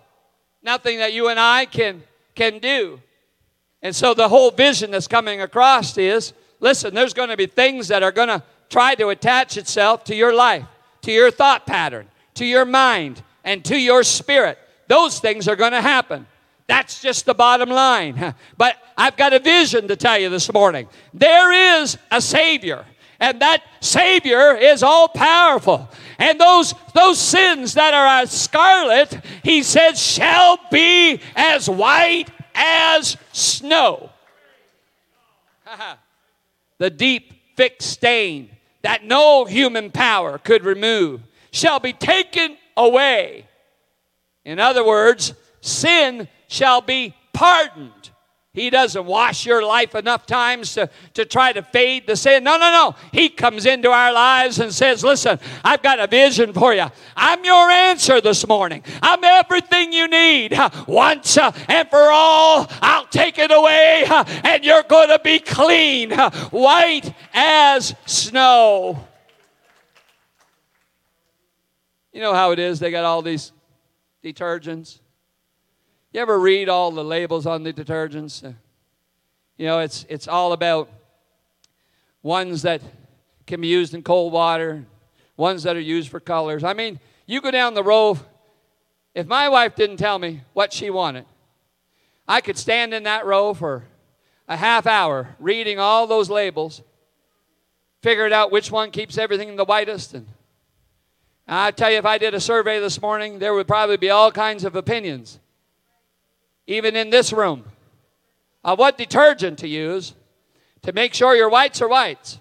Nothing 0.62 0.98
that 0.98 1.12
you 1.12 1.28
and 1.28 1.38
I 1.38 1.66
can, 1.66 2.02
can 2.34 2.58
do. 2.58 3.00
And 3.82 3.94
so 3.94 4.14
the 4.14 4.28
whole 4.28 4.50
vision 4.50 4.90
that's 4.90 5.08
coming 5.08 5.42
across 5.42 5.98
is 5.98 6.32
listen, 6.60 6.94
there's 6.94 7.12
going 7.12 7.28
to 7.28 7.36
be 7.36 7.46
things 7.46 7.88
that 7.88 8.02
are 8.02 8.12
going 8.12 8.28
to 8.28 8.42
try 8.74 8.92
to 8.92 9.10
attach 9.10 9.56
itself 9.56 10.02
to 10.02 10.16
your 10.16 10.34
life, 10.34 10.64
to 11.00 11.12
your 11.12 11.30
thought 11.30 11.64
pattern, 11.64 12.08
to 12.34 12.44
your 12.44 12.64
mind, 12.64 13.22
and 13.44 13.64
to 13.64 13.78
your 13.78 14.02
spirit. 14.02 14.58
Those 14.88 15.20
things 15.20 15.46
are 15.46 15.54
going 15.54 15.70
to 15.70 15.80
happen. 15.80 16.26
That's 16.66 17.00
just 17.00 17.24
the 17.24 17.34
bottom 17.34 17.68
line. 17.68 18.34
But 18.56 18.74
I've 18.98 19.16
got 19.16 19.32
a 19.32 19.38
vision 19.38 19.86
to 19.86 19.94
tell 19.94 20.18
you 20.18 20.28
this 20.28 20.52
morning. 20.52 20.88
There 21.12 21.82
is 21.82 21.96
a 22.10 22.20
Savior, 22.20 22.84
and 23.20 23.40
that 23.40 23.62
Savior 23.80 24.56
is 24.56 24.82
all 24.82 25.06
powerful. 25.06 25.88
And 26.18 26.40
those, 26.40 26.74
those 26.94 27.20
sins 27.20 27.74
that 27.74 27.94
are 27.94 28.22
as 28.22 28.32
scarlet, 28.32 29.20
he 29.44 29.62
says, 29.62 30.02
shall 30.02 30.58
be 30.72 31.20
as 31.36 31.70
white 31.70 32.26
as 32.56 33.16
snow. 33.32 34.10
the 36.78 36.90
deep, 36.90 37.56
thick 37.56 37.76
stain 37.80 38.50
that 38.84 39.02
no 39.02 39.46
human 39.46 39.90
power 39.90 40.38
could 40.38 40.62
remove 40.62 41.22
shall 41.50 41.80
be 41.80 41.92
taken 41.92 42.56
away. 42.76 43.46
In 44.44 44.60
other 44.60 44.86
words, 44.86 45.32
sin 45.62 46.28
shall 46.48 46.82
be 46.82 47.14
pardoned. 47.32 48.10
He 48.54 48.70
doesn't 48.70 49.04
wash 49.04 49.44
your 49.44 49.66
life 49.66 49.96
enough 49.96 50.26
times 50.26 50.74
to, 50.74 50.88
to 51.14 51.24
try 51.24 51.52
to 51.52 51.60
fade 51.60 52.06
the 52.06 52.14
sin. 52.14 52.44
No, 52.44 52.56
no, 52.56 52.70
no. 52.70 52.94
He 53.10 53.28
comes 53.28 53.66
into 53.66 53.90
our 53.90 54.12
lives 54.12 54.60
and 54.60 54.72
says, 54.72 55.02
Listen, 55.02 55.40
I've 55.64 55.82
got 55.82 55.98
a 55.98 56.06
vision 56.06 56.52
for 56.52 56.72
you. 56.72 56.86
I'm 57.16 57.44
your 57.44 57.68
answer 57.68 58.20
this 58.20 58.46
morning. 58.46 58.84
I'm 59.02 59.24
everything 59.24 59.92
you 59.92 60.06
need. 60.06 60.56
Once 60.86 61.36
uh, 61.36 61.50
and 61.68 61.90
for 61.90 62.12
all, 62.12 62.68
I'll 62.80 63.08
take 63.08 63.40
it 63.40 63.50
away, 63.50 64.04
uh, 64.06 64.24
and 64.44 64.64
you're 64.64 64.84
going 64.84 65.08
to 65.08 65.18
be 65.18 65.40
clean, 65.40 66.12
uh, 66.12 66.30
white 66.50 67.12
as 67.32 67.92
snow. 68.06 69.04
You 72.12 72.20
know 72.20 72.34
how 72.34 72.52
it 72.52 72.60
is? 72.60 72.78
They 72.78 72.92
got 72.92 73.04
all 73.04 73.20
these 73.20 73.50
detergents 74.22 75.00
you 76.14 76.20
ever 76.20 76.38
read 76.38 76.68
all 76.68 76.92
the 76.92 77.02
labels 77.02 77.44
on 77.44 77.64
the 77.64 77.72
detergents? 77.72 78.44
Uh, 78.44 78.52
you 79.58 79.66
know, 79.66 79.80
it's, 79.80 80.06
it's 80.08 80.28
all 80.28 80.52
about 80.52 80.88
ones 82.22 82.62
that 82.62 82.80
can 83.48 83.60
be 83.60 83.66
used 83.66 83.94
in 83.94 84.02
cold 84.02 84.32
water, 84.32 84.86
ones 85.36 85.64
that 85.64 85.74
are 85.74 85.80
used 85.80 86.08
for 86.08 86.20
colors. 86.20 86.62
I 86.62 86.72
mean, 86.72 87.00
you 87.26 87.40
go 87.40 87.50
down 87.50 87.74
the 87.74 87.82
row, 87.82 88.16
if 89.12 89.26
my 89.26 89.48
wife 89.48 89.74
didn't 89.74 89.96
tell 89.96 90.20
me 90.20 90.42
what 90.52 90.72
she 90.72 90.88
wanted, 90.88 91.24
I 92.28 92.40
could 92.40 92.56
stand 92.56 92.94
in 92.94 93.02
that 93.02 93.26
row 93.26 93.52
for 93.52 93.84
a 94.46 94.56
half 94.56 94.86
hour 94.86 95.34
reading 95.40 95.80
all 95.80 96.06
those 96.06 96.30
labels, 96.30 96.80
figuring 98.02 98.32
out 98.32 98.52
which 98.52 98.70
one 98.70 98.92
keeps 98.92 99.18
everything 99.18 99.56
the 99.56 99.64
whitest. 99.64 100.14
And 100.14 100.26
I 101.48 101.72
tell 101.72 101.90
you, 101.90 101.98
if 101.98 102.06
I 102.06 102.18
did 102.18 102.34
a 102.34 102.40
survey 102.40 102.78
this 102.78 103.02
morning, 103.02 103.40
there 103.40 103.52
would 103.52 103.66
probably 103.66 103.96
be 103.96 104.10
all 104.10 104.30
kinds 104.30 104.62
of 104.62 104.76
opinions 104.76 105.40
even 106.66 106.96
in 106.96 107.10
this 107.10 107.32
room, 107.32 107.64
of 108.62 108.78
what 108.78 108.96
detergent 108.96 109.58
to 109.58 109.68
use 109.68 110.14
to 110.82 110.92
make 110.92 111.14
sure 111.14 111.34
your 111.34 111.50
whites 111.50 111.82
are 111.82 111.88
whites. 111.88 112.40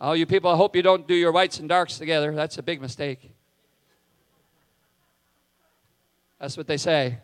All 0.00 0.16
you 0.16 0.26
people, 0.26 0.50
I 0.50 0.56
hope 0.56 0.74
you 0.74 0.82
don't 0.82 1.06
do 1.06 1.14
your 1.14 1.30
whites 1.30 1.60
and 1.60 1.68
darks 1.68 1.98
together. 1.98 2.34
That's 2.34 2.58
a 2.58 2.62
big 2.62 2.80
mistake. 2.80 3.30
That's 6.40 6.56
what 6.56 6.66
they 6.66 6.76
say. 6.76 7.18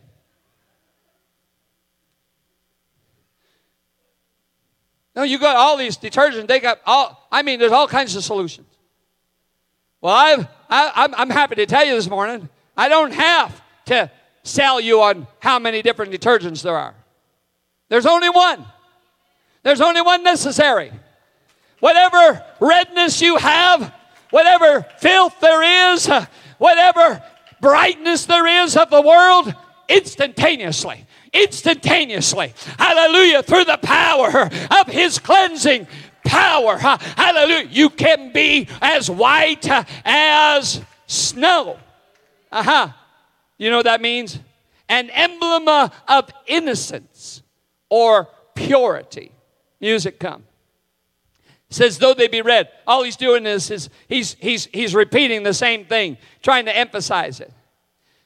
No, 5.16 5.24
you 5.24 5.40
got 5.40 5.56
all 5.56 5.76
these 5.76 5.98
detergents. 5.98 6.46
They 6.46 6.60
got 6.60 6.80
all. 6.86 7.26
I 7.32 7.42
mean, 7.42 7.58
there's 7.58 7.72
all 7.72 7.88
kinds 7.88 8.14
of 8.14 8.22
solutions. 8.22 8.68
Well, 10.00 10.14
I've, 10.14 10.46
I, 10.70 10.92
I'm, 10.94 11.14
I'm 11.16 11.30
happy 11.30 11.56
to 11.56 11.66
tell 11.66 11.84
you 11.84 11.96
this 11.96 12.08
morning. 12.08 12.48
I 12.76 12.88
don't 12.88 13.12
have 13.12 13.60
to 13.88 14.10
sell 14.42 14.80
you 14.80 15.02
on 15.02 15.26
how 15.40 15.58
many 15.58 15.82
different 15.82 16.12
detergents 16.12 16.62
there 16.62 16.76
are. 16.76 16.94
There's 17.88 18.06
only 18.06 18.30
one. 18.30 18.64
There's 19.62 19.80
only 19.80 20.00
one 20.00 20.22
necessary. 20.22 20.92
Whatever 21.80 22.44
redness 22.60 23.20
you 23.20 23.36
have, 23.36 23.92
whatever 24.30 24.86
filth 24.98 25.38
there 25.40 25.92
is, 25.92 26.08
whatever 26.58 27.22
brightness 27.60 28.26
there 28.26 28.64
is 28.64 28.76
of 28.76 28.90
the 28.90 29.02
world, 29.02 29.54
instantaneously, 29.88 31.06
instantaneously, 31.32 32.52
hallelujah, 32.78 33.42
through 33.42 33.64
the 33.64 33.78
power 33.82 34.50
of 34.80 34.86
His 34.86 35.18
cleansing 35.18 35.86
power, 36.24 36.76
hallelujah, 36.76 37.68
you 37.70 37.90
can 37.90 38.32
be 38.32 38.68
as 38.80 39.10
white 39.10 39.66
as 40.04 40.82
snow. 41.06 41.78
Uh 42.50 42.62
huh. 42.62 42.88
You 43.58 43.70
know 43.70 43.76
what 43.76 43.86
that 43.86 44.00
means? 44.00 44.38
An 44.88 45.10
emblem 45.10 45.68
of 46.08 46.30
innocence 46.46 47.42
or 47.90 48.28
purity. 48.54 49.32
Music 49.80 50.18
come. 50.18 50.44
says, 51.70 51.98
though 51.98 52.14
they 52.14 52.28
be 52.28 52.40
red. 52.40 52.68
All 52.86 53.02
he's 53.02 53.16
doing 53.16 53.46
is, 53.46 53.70
is 53.70 53.90
he's, 54.08 54.34
he's, 54.40 54.66
he's 54.66 54.94
repeating 54.94 55.42
the 55.42 55.54
same 55.54 55.84
thing, 55.84 56.16
trying 56.42 56.64
to 56.64 56.76
emphasize 56.76 57.40
it. 57.40 57.52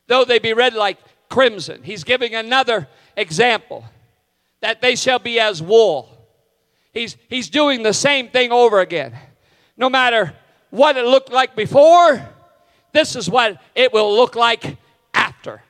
Though 0.07 0.25
they 0.25 0.39
be 0.39 0.53
red 0.53 0.75
like 0.75 0.99
crimson. 1.29 1.83
He's 1.83 2.05
giving 2.05 2.35
another 2.35 2.89
example 3.17 3.85
that 4.61 4.81
they 4.81 4.95
shall 4.95 5.19
be 5.19 5.41
as 5.41 5.63
wool. 5.63 6.09
He's, 6.93 7.17
he's 7.29 7.49
doing 7.49 7.83
the 7.83 7.95
same 7.95 8.29
thing 8.29 8.53
over 8.53 8.81
again. 8.81 9.17
No 9.77 9.89
matter 9.89 10.35
what 10.71 10.97
it 10.97 11.05
looked 11.05 11.33
like 11.33 11.57
before, 11.57 12.29
this 12.93 13.17
is 13.17 13.29
what 13.29 13.61
it 13.75 13.93
will 13.93 14.15
look 14.15 14.37
like 14.37 14.77
after. 15.15 15.63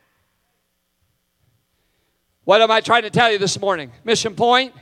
What 2.45 2.61
am 2.61 2.71
I 2.71 2.81
trying 2.81 3.03
to 3.03 3.11
tell 3.11 3.31
you 3.31 3.39
this 3.39 3.61
morning? 3.61 3.93
Mission 4.05 4.35
point 4.35 4.75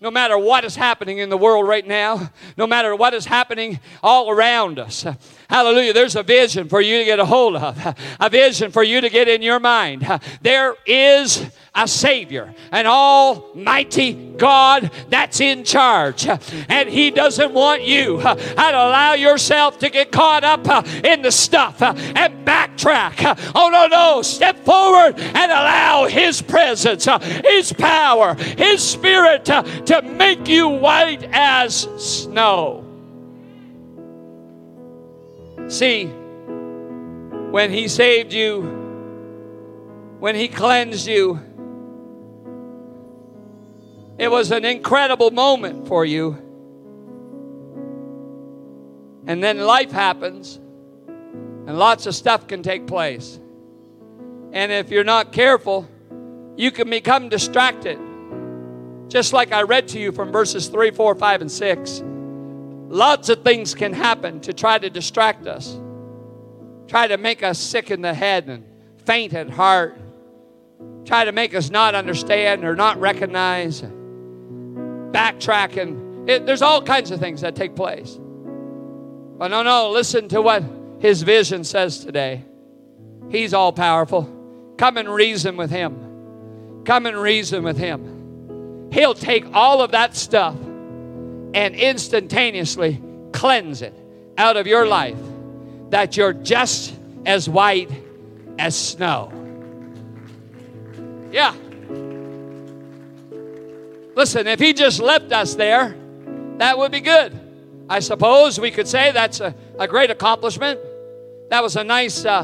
no 0.00 0.10
matter 0.10 0.38
what 0.38 0.64
is 0.64 0.76
happening 0.76 1.18
in 1.18 1.28
the 1.28 1.36
world 1.36 1.66
right 1.66 1.86
now, 1.86 2.30
no 2.56 2.66
matter 2.66 2.94
what 2.94 3.14
is 3.14 3.26
happening 3.26 3.80
all 4.02 4.30
around 4.30 4.78
us. 4.78 5.04
Hallelujah. 5.48 5.94
There's 5.94 6.14
a 6.14 6.22
vision 6.22 6.68
for 6.68 6.80
you 6.80 6.98
to 6.98 7.04
get 7.06 7.18
a 7.18 7.24
hold 7.24 7.56
of, 7.56 7.96
a 8.20 8.28
vision 8.28 8.70
for 8.70 8.82
you 8.82 9.00
to 9.00 9.08
get 9.08 9.28
in 9.28 9.40
your 9.40 9.58
mind. 9.58 10.06
There 10.42 10.74
is 10.84 11.42
a 11.74 11.88
Savior, 11.88 12.52
an 12.70 12.86
Almighty 12.86 14.34
God 14.36 14.90
that's 15.08 15.40
in 15.40 15.64
charge. 15.64 16.26
And 16.68 16.88
He 16.88 17.10
doesn't 17.10 17.54
want 17.54 17.82
you 17.82 18.20
to 18.20 18.34
allow 18.56 19.14
yourself 19.14 19.78
to 19.78 19.88
get 19.88 20.12
caught 20.12 20.44
up 20.44 20.66
in 21.04 21.22
the 21.22 21.32
stuff 21.32 21.80
and 21.80 22.46
backtrack. 22.46 23.52
Oh, 23.54 23.70
no, 23.70 23.86
no. 23.86 24.20
Step 24.20 24.64
forward 24.66 25.18
and 25.18 25.50
allow 25.50 26.08
His 26.08 26.42
presence, 26.42 27.08
His 27.44 27.72
power, 27.72 28.34
His 28.34 28.82
Spirit 28.82 29.46
to 29.46 30.02
make 30.02 30.46
you 30.46 30.68
white 30.68 31.24
as 31.32 31.88
snow. 31.96 32.84
See, 35.68 36.06
when 36.06 37.70
He 37.70 37.88
saved 37.88 38.32
you, 38.32 38.62
when 40.18 40.34
He 40.34 40.48
cleansed 40.48 41.06
you, 41.06 41.40
it 44.18 44.30
was 44.30 44.50
an 44.50 44.64
incredible 44.64 45.30
moment 45.30 45.86
for 45.86 46.04
you. 46.04 46.36
And 49.26 49.44
then 49.44 49.58
life 49.58 49.92
happens, 49.92 50.56
and 50.56 51.78
lots 51.78 52.06
of 52.06 52.14
stuff 52.14 52.48
can 52.48 52.62
take 52.62 52.86
place. 52.86 53.38
And 54.52 54.72
if 54.72 54.90
you're 54.90 55.04
not 55.04 55.32
careful, 55.32 55.86
you 56.56 56.70
can 56.70 56.88
become 56.88 57.28
distracted. 57.28 57.98
Just 59.08 59.34
like 59.34 59.52
I 59.52 59.62
read 59.62 59.88
to 59.88 60.00
you 60.00 60.12
from 60.12 60.32
verses 60.32 60.68
3, 60.68 60.90
4, 60.90 61.14
5, 61.14 61.40
and 61.42 61.52
6. 61.52 62.02
Lots 62.88 63.28
of 63.28 63.44
things 63.44 63.74
can 63.74 63.92
happen 63.92 64.40
to 64.40 64.54
try 64.54 64.78
to 64.78 64.88
distract 64.88 65.46
us. 65.46 65.78
try 66.86 67.06
to 67.06 67.18
make 67.18 67.42
us 67.42 67.58
sick 67.58 67.90
in 67.90 68.00
the 68.00 68.14
head 68.14 68.48
and 68.48 68.64
faint 69.04 69.34
at 69.34 69.50
heart, 69.50 69.98
try 71.04 71.24
to 71.26 71.32
make 71.32 71.54
us 71.54 71.68
not 71.68 71.94
understand 71.94 72.64
or 72.64 72.74
not 72.74 72.98
recognize, 72.98 73.82
backtracking. 75.12 76.28
It, 76.28 76.46
there's 76.46 76.62
all 76.62 76.82
kinds 76.82 77.10
of 77.10 77.20
things 77.20 77.42
that 77.42 77.54
take 77.54 77.76
place. 77.76 78.18
But 78.18 79.48
no, 79.48 79.62
no, 79.62 79.90
listen 79.90 80.28
to 80.28 80.40
what 80.40 80.64
his 80.98 81.22
vision 81.22 81.64
says 81.64 81.98
today. 82.02 82.44
He's 83.28 83.52
all 83.52 83.72
powerful. 83.72 84.74
Come 84.78 84.96
and 84.96 85.08
reason 85.08 85.58
with 85.58 85.70
him. 85.70 86.82
Come 86.84 87.04
and 87.04 87.20
reason 87.20 87.62
with 87.64 87.76
him. 87.76 88.88
He'll 88.90 89.12
take 89.14 89.44
all 89.52 89.82
of 89.82 89.90
that 89.90 90.16
stuff 90.16 90.56
and 91.54 91.74
instantaneously 91.74 93.00
cleanse 93.32 93.82
it 93.82 93.94
out 94.36 94.56
of 94.56 94.66
your 94.66 94.86
life 94.86 95.18
that 95.90 96.16
you're 96.16 96.32
just 96.32 96.94
as 97.24 97.48
white 97.48 97.90
as 98.58 98.76
snow. 98.76 99.32
Yeah. 101.30 101.54
Listen, 104.14 104.46
if 104.46 104.58
he 104.58 104.72
just 104.72 105.00
left 105.00 105.32
us 105.32 105.54
there, 105.54 105.96
that 106.58 106.76
would 106.76 106.90
be 106.90 107.00
good. 107.00 107.38
I 107.88 108.00
suppose 108.00 108.58
we 108.58 108.70
could 108.70 108.88
say 108.88 109.12
that's 109.12 109.40
a, 109.40 109.54
a 109.78 109.86
great 109.86 110.10
accomplishment. 110.10 110.80
That 111.50 111.62
was 111.62 111.76
a 111.76 111.84
nice 111.84 112.24
uh, 112.24 112.42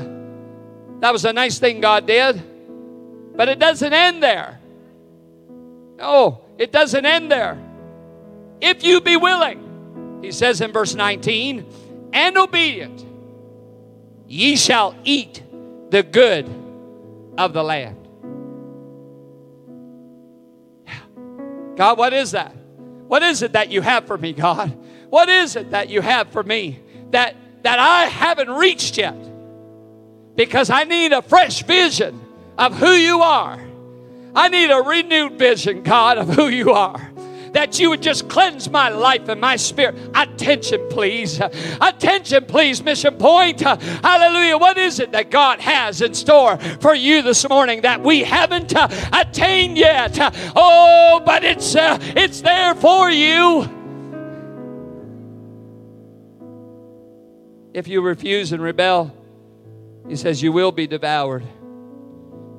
that 1.00 1.12
was 1.12 1.24
a 1.24 1.32
nice 1.32 1.58
thing 1.58 1.80
God 1.80 2.06
did. 2.06 2.42
But 3.36 3.48
it 3.48 3.58
doesn't 3.58 3.92
end 3.92 4.22
there. 4.22 4.60
No, 5.96 6.42
it 6.56 6.72
doesn't 6.72 7.04
end 7.04 7.30
there. 7.30 7.58
If 8.66 8.82
you 8.82 9.02
be 9.02 9.18
willing, 9.18 10.20
he 10.22 10.32
says 10.32 10.62
in 10.62 10.72
verse 10.72 10.94
19, 10.94 11.66
and 12.14 12.38
obedient, 12.38 13.04
ye 14.26 14.56
shall 14.56 14.96
eat 15.04 15.42
the 15.90 16.02
good 16.02 16.48
of 17.36 17.52
the 17.52 17.62
land. 17.62 18.08
God, 21.76 21.98
what 21.98 22.14
is 22.14 22.30
that? 22.30 22.56
What 23.06 23.22
is 23.22 23.42
it 23.42 23.52
that 23.52 23.70
you 23.70 23.82
have 23.82 24.06
for 24.06 24.16
me, 24.16 24.32
God? 24.32 24.74
What 25.10 25.28
is 25.28 25.56
it 25.56 25.72
that 25.72 25.90
you 25.90 26.00
have 26.00 26.30
for 26.30 26.42
me 26.42 26.80
that, 27.10 27.36
that 27.64 27.78
I 27.78 28.06
haven't 28.06 28.48
reached 28.50 28.96
yet? 28.96 29.14
Because 30.36 30.70
I 30.70 30.84
need 30.84 31.12
a 31.12 31.20
fresh 31.20 31.62
vision 31.64 32.18
of 32.56 32.74
who 32.78 32.92
you 32.92 33.20
are. 33.20 33.60
I 34.34 34.48
need 34.48 34.70
a 34.70 34.80
renewed 34.80 35.38
vision, 35.38 35.82
God, 35.82 36.16
of 36.16 36.28
who 36.28 36.48
you 36.48 36.72
are 36.72 37.13
that 37.54 37.78
you 37.78 37.88
would 37.90 38.02
just 38.02 38.28
cleanse 38.28 38.68
my 38.68 38.88
life 38.88 39.28
and 39.28 39.40
my 39.40 39.56
spirit. 39.56 39.96
Attention, 40.14 40.86
please. 40.90 41.40
Attention, 41.80 42.44
please, 42.44 42.82
Mission 42.82 43.14
Point. 43.14 43.60
Hallelujah. 43.60 44.58
What 44.58 44.76
is 44.76 45.00
it 45.00 45.12
that 45.12 45.30
God 45.30 45.60
has 45.60 46.02
in 46.02 46.14
store 46.14 46.58
for 46.58 46.94
you 46.94 47.22
this 47.22 47.48
morning 47.48 47.82
that 47.82 48.02
we 48.02 48.24
haven't 48.24 48.74
attained 49.12 49.78
yet? 49.78 50.18
Oh, 50.54 51.22
but 51.24 51.44
it's 51.44 51.74
uh, 51.74 51.98
it's 52.00 52.40
there 52.40 52.74
for 52.74 53.10
you. 53.10 53.70
If 57.72 57.88
you 57.88 58.02
refuse 58.02 58.52
and 58.52 58.62
rebel, 58.62 59.16
he 60.08 60.16
says 60.16 60.42
you 60.42 60.52
will 60.52 60.72
be 60.72 60.86
devoured. 60.86 61.44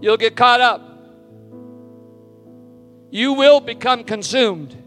You'll 0.02 0.18
get 0.18 0.36
caught 0.36 0.62
up. 0.62 0.82
You 3.12 3.34
will 3.34 3.60
become 3.62 4.04
consumed 4.04 4.84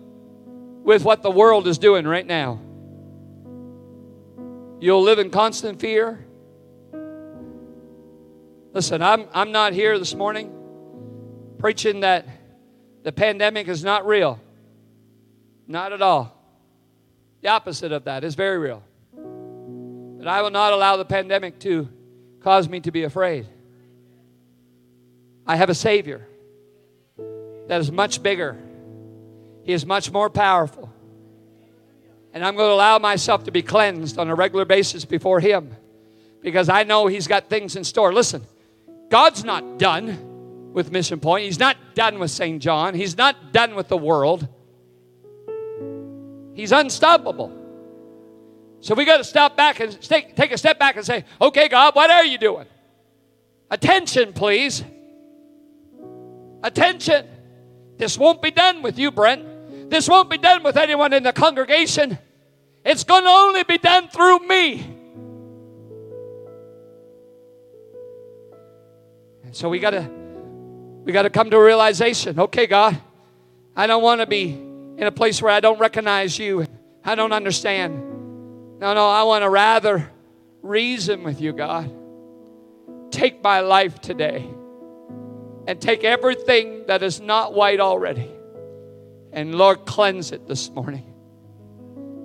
with 0.88 1.04
what 1.04 1.22
the 1.22 1.30
world 1.30 1.68
is 1.68 1.76
doing 1.76 2.06
right 2.06 2.26
now. 2.26 2.58
You'll 4.80 5.02
live 5.02 5.18
in 5.18 5.28
constant 5.28 5.80
fear. 5.80 6.24
Listen, 8.72 9.02
I'm, 9.02 9.26
I'm 9.34 9.52
not 9.52 9.74
here 9.74 9.98
this 9.98 10.14
morning 10.14 10.50
preaching 11.58 12.00
that 12.00 12.26
the 13.02 13.12
pandemic 13.12 13.68
is 13.68 13.84
not 13.84 14.06
real. 14.06 14.40
Not 15.66 15.92
at 15.92 16.00
all. 16.00 16.34
The 17.42 17.48
opposite 17.48 17.92
of 17.92 18.04
that 18.04 18.24
is 18.24 18.34
very 18.34 18.56
real. 18.56 18.82
But 19.12 20.26
I 20.26 20.40
will 20.40 20.48
not 20.48 20.72
allow 20.72 20.96
the 20.96 21.04
pandemic 21.04 21.58
to 21.60 21.86
cause 22.40 22.66
me 22.66 22.80
to 22.80 22.90
be 22.90 23.02
afraid. 23.02 23.46
I 25.46 25.56
have 25.56 25.68
a 25.68 25.74
Savior 25.74 26.26
that 27.66 27.78
is 27.78 27.92
much 27.92 28.22
bigger 28.22 28.56
he 29.68 29.74
is 29.74 29.84
much 29.84 30.10
more 30.10 30.30
powerful. 30.30 30.90
And 32.32 32.42
I'm 32.42 32.56
going 32.56 32.70
to 32.70 32.72
allow 32.72 32.98
myself 32.98 33.44
to 33.44 33.50
be 33.50 33.60
cleansed 33.60 34.18
on 34.18 34.30
a 34.30 34.34
regular 34.34 34.64
basis 34.64 35.04
before 35.04 35.40
Him 35.40 35.76
because 36.40 36.70
I 36.70 36.84
know 36.84 37.06
He's 37.06 37.26
got 37.26 37.50
things 37.50 37.76
in 37.76 37.84
store. 37.84 38.14
Listen, 38.14 38.46
God's 39.10 39.44
not 39.44 39.78
done 39.78 40.72
with 40.72 40.90
Mission 40.90 41.20
Point, 41.20 41.44
He's 41.44 41.58
not 41.58 41.76
done 41.94 42.18
with 42.18 42.30
St. 42.30 42.62
John, 42.62 42.94
He's 42.94 43.18
not 43.18 43.52
done 43.52 43.74
with 43.74 43.88
the 43.88 43.96
world. 43.98 44.48
He's 46.54 46.72
unstoppable. 46.72 47.52
So 48.80 48.94
we 48.94 49.04
got 49.04 49.18
to 49.18 49.24
stop 49.24 49.54
back 49.54 49.80
and 49.80 50.00
take, 50.00 50.34
take 50.34 50.50
a 50.50 50.56
step 50.56 50.78
back 50.78 50.96
and 50.96 51.04
say, 51.04 51.26
okay, 51.42 51.68
God, 51.68 51.94
what 51.94 52.08
are 52.08 52.24
you 52.24 52.38
doing? 52.38 52.64
Attention, 53.70 54.32
please. 54.32 54.82
Attention. 56.62 57.26
This 57.98 58.16
won't 58.16 58.40
be 58.40 58.50
done 58.50 58.80
with 58.80 58.98
you, 58.98 59.10
Brent. 59.10 59.47
This 59.88 60.08
won't 60.08 60.28
be 60.28 60.38
done 60.38 60.62
with 60.62 60.76
anyone 60.76 61.12
in 61.12 61.22
the 61.22 61.32
congregation. 61.32 62.18
It's 62.84 63.04
going 63.04 63.24
to 63.24 63.30
only 63.30 63.64
be 63.64 63.78
done 63.78 64.08
through 64.08 64.40
me. 64.40 64.80
And 69.44 69.56
so 69.56 69.68
we 69.68 69.78
got 69.78 69.90
to 69.90 70.08
we 71.04 71.12
got 71.12 71.22
to 71.22 71.30
come 71.30 71.48
to 71.50 71.56
a 71.56 71.64
realization. 71.64 72.38
Okay, 72.38 72.66
God, 72.66 73.00
I 73.74 73.86
don't 73.86 74.02
want 74.02 74.20
to 74.20 74.26
be 74.26 74.50
in 74.50 75.02
a 75.02 75.10
place 75.12 75.40
where 75.40 75.52
I 75.52 75.60
don't 75.60 75.78
recognize 75.78 76.38
you. 76.38 76.66
I 77.02 77.14
don't 77.14 77.32
understand. 77.32 77.94
No, 78.78 78.92
no, 78.92 79.08
I 79.08 79.22
want 79.22 79.42
to 79.42 79.48
rather 79.48 80.10
reason 80.60 81.22
with 81.22 81.40
you, 81.40 81.54
God. 81.54 81.90
Take 83.10 83.42
my 83.42 83.60
life 83.60 84.00
today 84.02 84.46
and 85.66 85.80
take 85.80 86.04
everything 86.04 86.84
that 86.86 87.02
is 87.02 87.20
not 87.20 87.54
white 87.54 87.80
already 87.80 88.30
and 89.32 89.54
Lord, 89.54 89.84
cleanse 89.84 90.32
it 90.32 90.46
this 90.46 90.70
morning. 90.70 91.14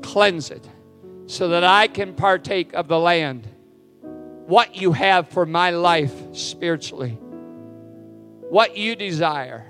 Cleanse 0.02 0.52
it 0.52 0.68
so 1.26 1.50
that 1.50 1.64
I 1.64 1.88
can 1.88 2.14
partake 2.14 2.74
of 2.74 2.88
the 2.88 3.00
land, 3.00 3.48
what 4.46 4.76
you 4.76 4.92
have 4.92 5.30
for 5.30 5.46
my 5.46 5.72
life 5.72 6.14
spiritually, 6.34 7.18
what 8.50 8.78
you 8.78 8.96
desire. 8.96 9.66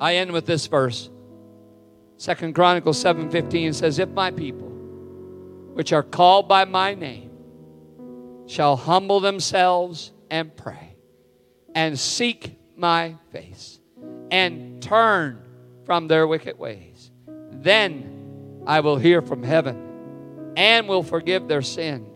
I 0.00 0.16
end 0.16 0.32
with 0.32 0.46
this 0.46 0.66
verse. 0.66 1.10
Second 2.16 2.54
Chronicles 2.54 3.02
7:15 3.02 3.74
says, 3.74 3.98
If 3.98 4.10
my 4.10 4.30
people, 4.30 4.68
which 5.74 5.92
are 5.92 6.02
called 6.02 6.48
by 6.48 6.64
my 6.64 6.94
name, 6.94 7.30
shall 8.46 8.76
humble 8.76 9.20
themselves 9.20 10.12
and 10.30 10.54
pray 10.56 10.96
and 11.74 11.98
seek 11.98 12.58
my 12.76 13.16
face 13.30 13.78
and 14.30 14.82
turn 14.82 15.42
from 15.90 16.06
their 16.06 16.24
wicked 16.24 16.56
ways. 16.56 17.10
Then 17.50 18.62
I 18.64 18.78
will 18.78 18.96
hear 18.96 19.20
from 19.20 19.42
heaven 19.42 20.52
and 20.56 20.86
will 20.86 21.02
forgive 21.02 21.48
their 21.48 21.62
sin 21.62 22.06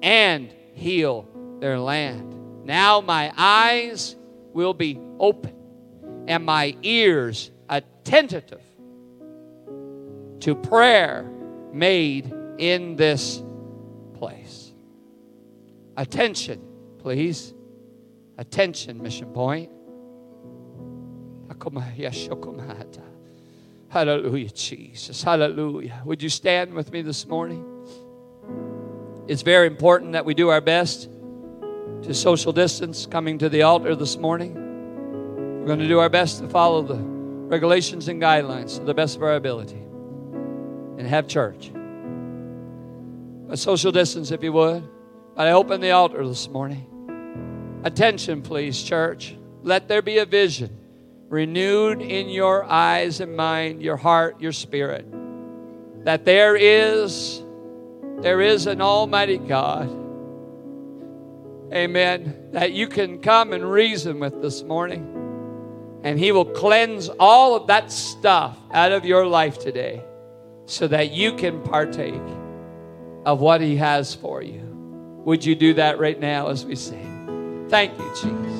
and 0.00 0.54
heal 0.74 1.26
their 1.58 1.80
land. 1.80 2.64
Now 2.64 3.00
my 3.00 3.32
eyes 3.36 4.14
will 4.52 4.74
be 4.74 5.00
open 5.18 5.52
and 6.28 6.44
my 6.44 6.76
ears 6.84 7.50
attentive 7.68 8.62
to 10.38 10.54
prayer 10.54 11.28
made 11.72 12.32
in 12.58 12.94
this 12.94 13.42
place. 14.14 14.72
Attention, 15.96 16.62
please. 17.00 17.54
Attention, 18.38 19.02
Mission 19.02 19.32
Point. 19.32 19.72
Hallelujah, 23.88 24.50
Jesus. 24.50 25.22
Hallelujah. 25.22 26.02
Would 26.04 26.22
you 26.22 26.28
stand 26.28 26.74
with 26.74 26.92
me 26.92 27.02
this 27.02 27.26
morning? 27.26 27.64
It's 29.28 29.42
very 29.42 29.66
important 29.66 30.12
that 30.12 30.24
we 30.24 30.34
do 30.34 30.48
our 30.48 30.60
best 30.60 31.08
to 32.02 32.14
social 32.14 32.52
distance 32.52 33.06
coming 33.06 33.38
to 33.38 33.48
the 33.48 33.62
altar 33.62 33.94
this 33.94 34.16
morning. 34.16 34.54
We're 35.60 35.66
going 35.66 35.78
to 35.80 35.88
do 35.88 35.98
our 35.98 36.08
best 36.08 36.38
to 36.38 36.48
follow 36.48 36.82
the 36.82 36.96
regulations 36.96 38.08
and 38.08 38.20
guidelines 38.20 38.78
to 38.78 38.84
the 38.84 38.94
best 38.94 39.16
of 39.16 39.22
our 39.22 39.34
ability 39.34 39.76
and 39.76 41.06
have 41.06 41.28
church. 41.28 41.70
A 43.50 43.56
social 43.56 43.92
distance, 43.92 44.30
if 44.30 44.42
you 44.42 44.52
would. 44.52 44.88
But 45.34 45.46
I 45.46 45.52
open 45.52 45.80
the 45.80 45.90
altar 45.90 46.26
this 46.26 46.48
morning. 46.48 47.80
Attention, 47.84 48.42
please, 48.42 48.82
church. 48.82 49.36
Let 49.62 49.88
there 49.88 50.02
be 50.02 50.18
a 50.18 50.24
vision 50.24 50.79
renewed 51.30 52.02
in 52.02 52.28
your 52.28 52.64
eyes 52.64 53.20
and 53.20 53.34
mind, 53.34 53.82
your 53.82 53.96
heart, 53.96 54.38
your 54.38 54.52
spirit, 54.52 55.06
that 56.04 56.26
there 56.26 56.56
is 56.56 57.42
there 58.20 58.42
is 58.42 58.66
an 58.66 58.82
almighty 58.82 59.38
God 59.38 60.00
amen, 61.72 62.50
that 62.52 62.72
you 62.72 62.88
can 62.88 63.20
come 63.20 63.52
and 63.52 63.68
reason 63.70 64.18
with 64.18 64.42
this 64.42 64.62
morning. 64.62 65.16
And 66.02 66.18
He 66.18 66.32
will 66.32 66.44
cleanse 66.44 67.08
all 67.08 67.54
of 67.54 67.66
that 67.68 67.92
stuff 67.92 68.56
out 68.72 68.92
of 68.92 69.04
your 69.04 69.26
life 69.26 69.58
today 69.58 70.02
so 70.66 70.88
that 70.88 71.10
you 71.10 71.34
can 71.34 71.62
partake 71.62 72.22
of 73.24 73.40
what 73.40 73.60
He 73.60 73.76
has 73.76 74.14
for 74.14 74.42
you. 74.42 74.60
Would 75.24 75.44
you 75.44 75.54
do 75.54 75.74
that 75.74 75.98
right 75.98 76.18
now 76.18 76.48
as 76.48 76.64
we 76.64 76.76
sing? 76.76 77.66
Thank 77.68 77.96
you, 77.98 78.10
Jesus. 78.14 78.59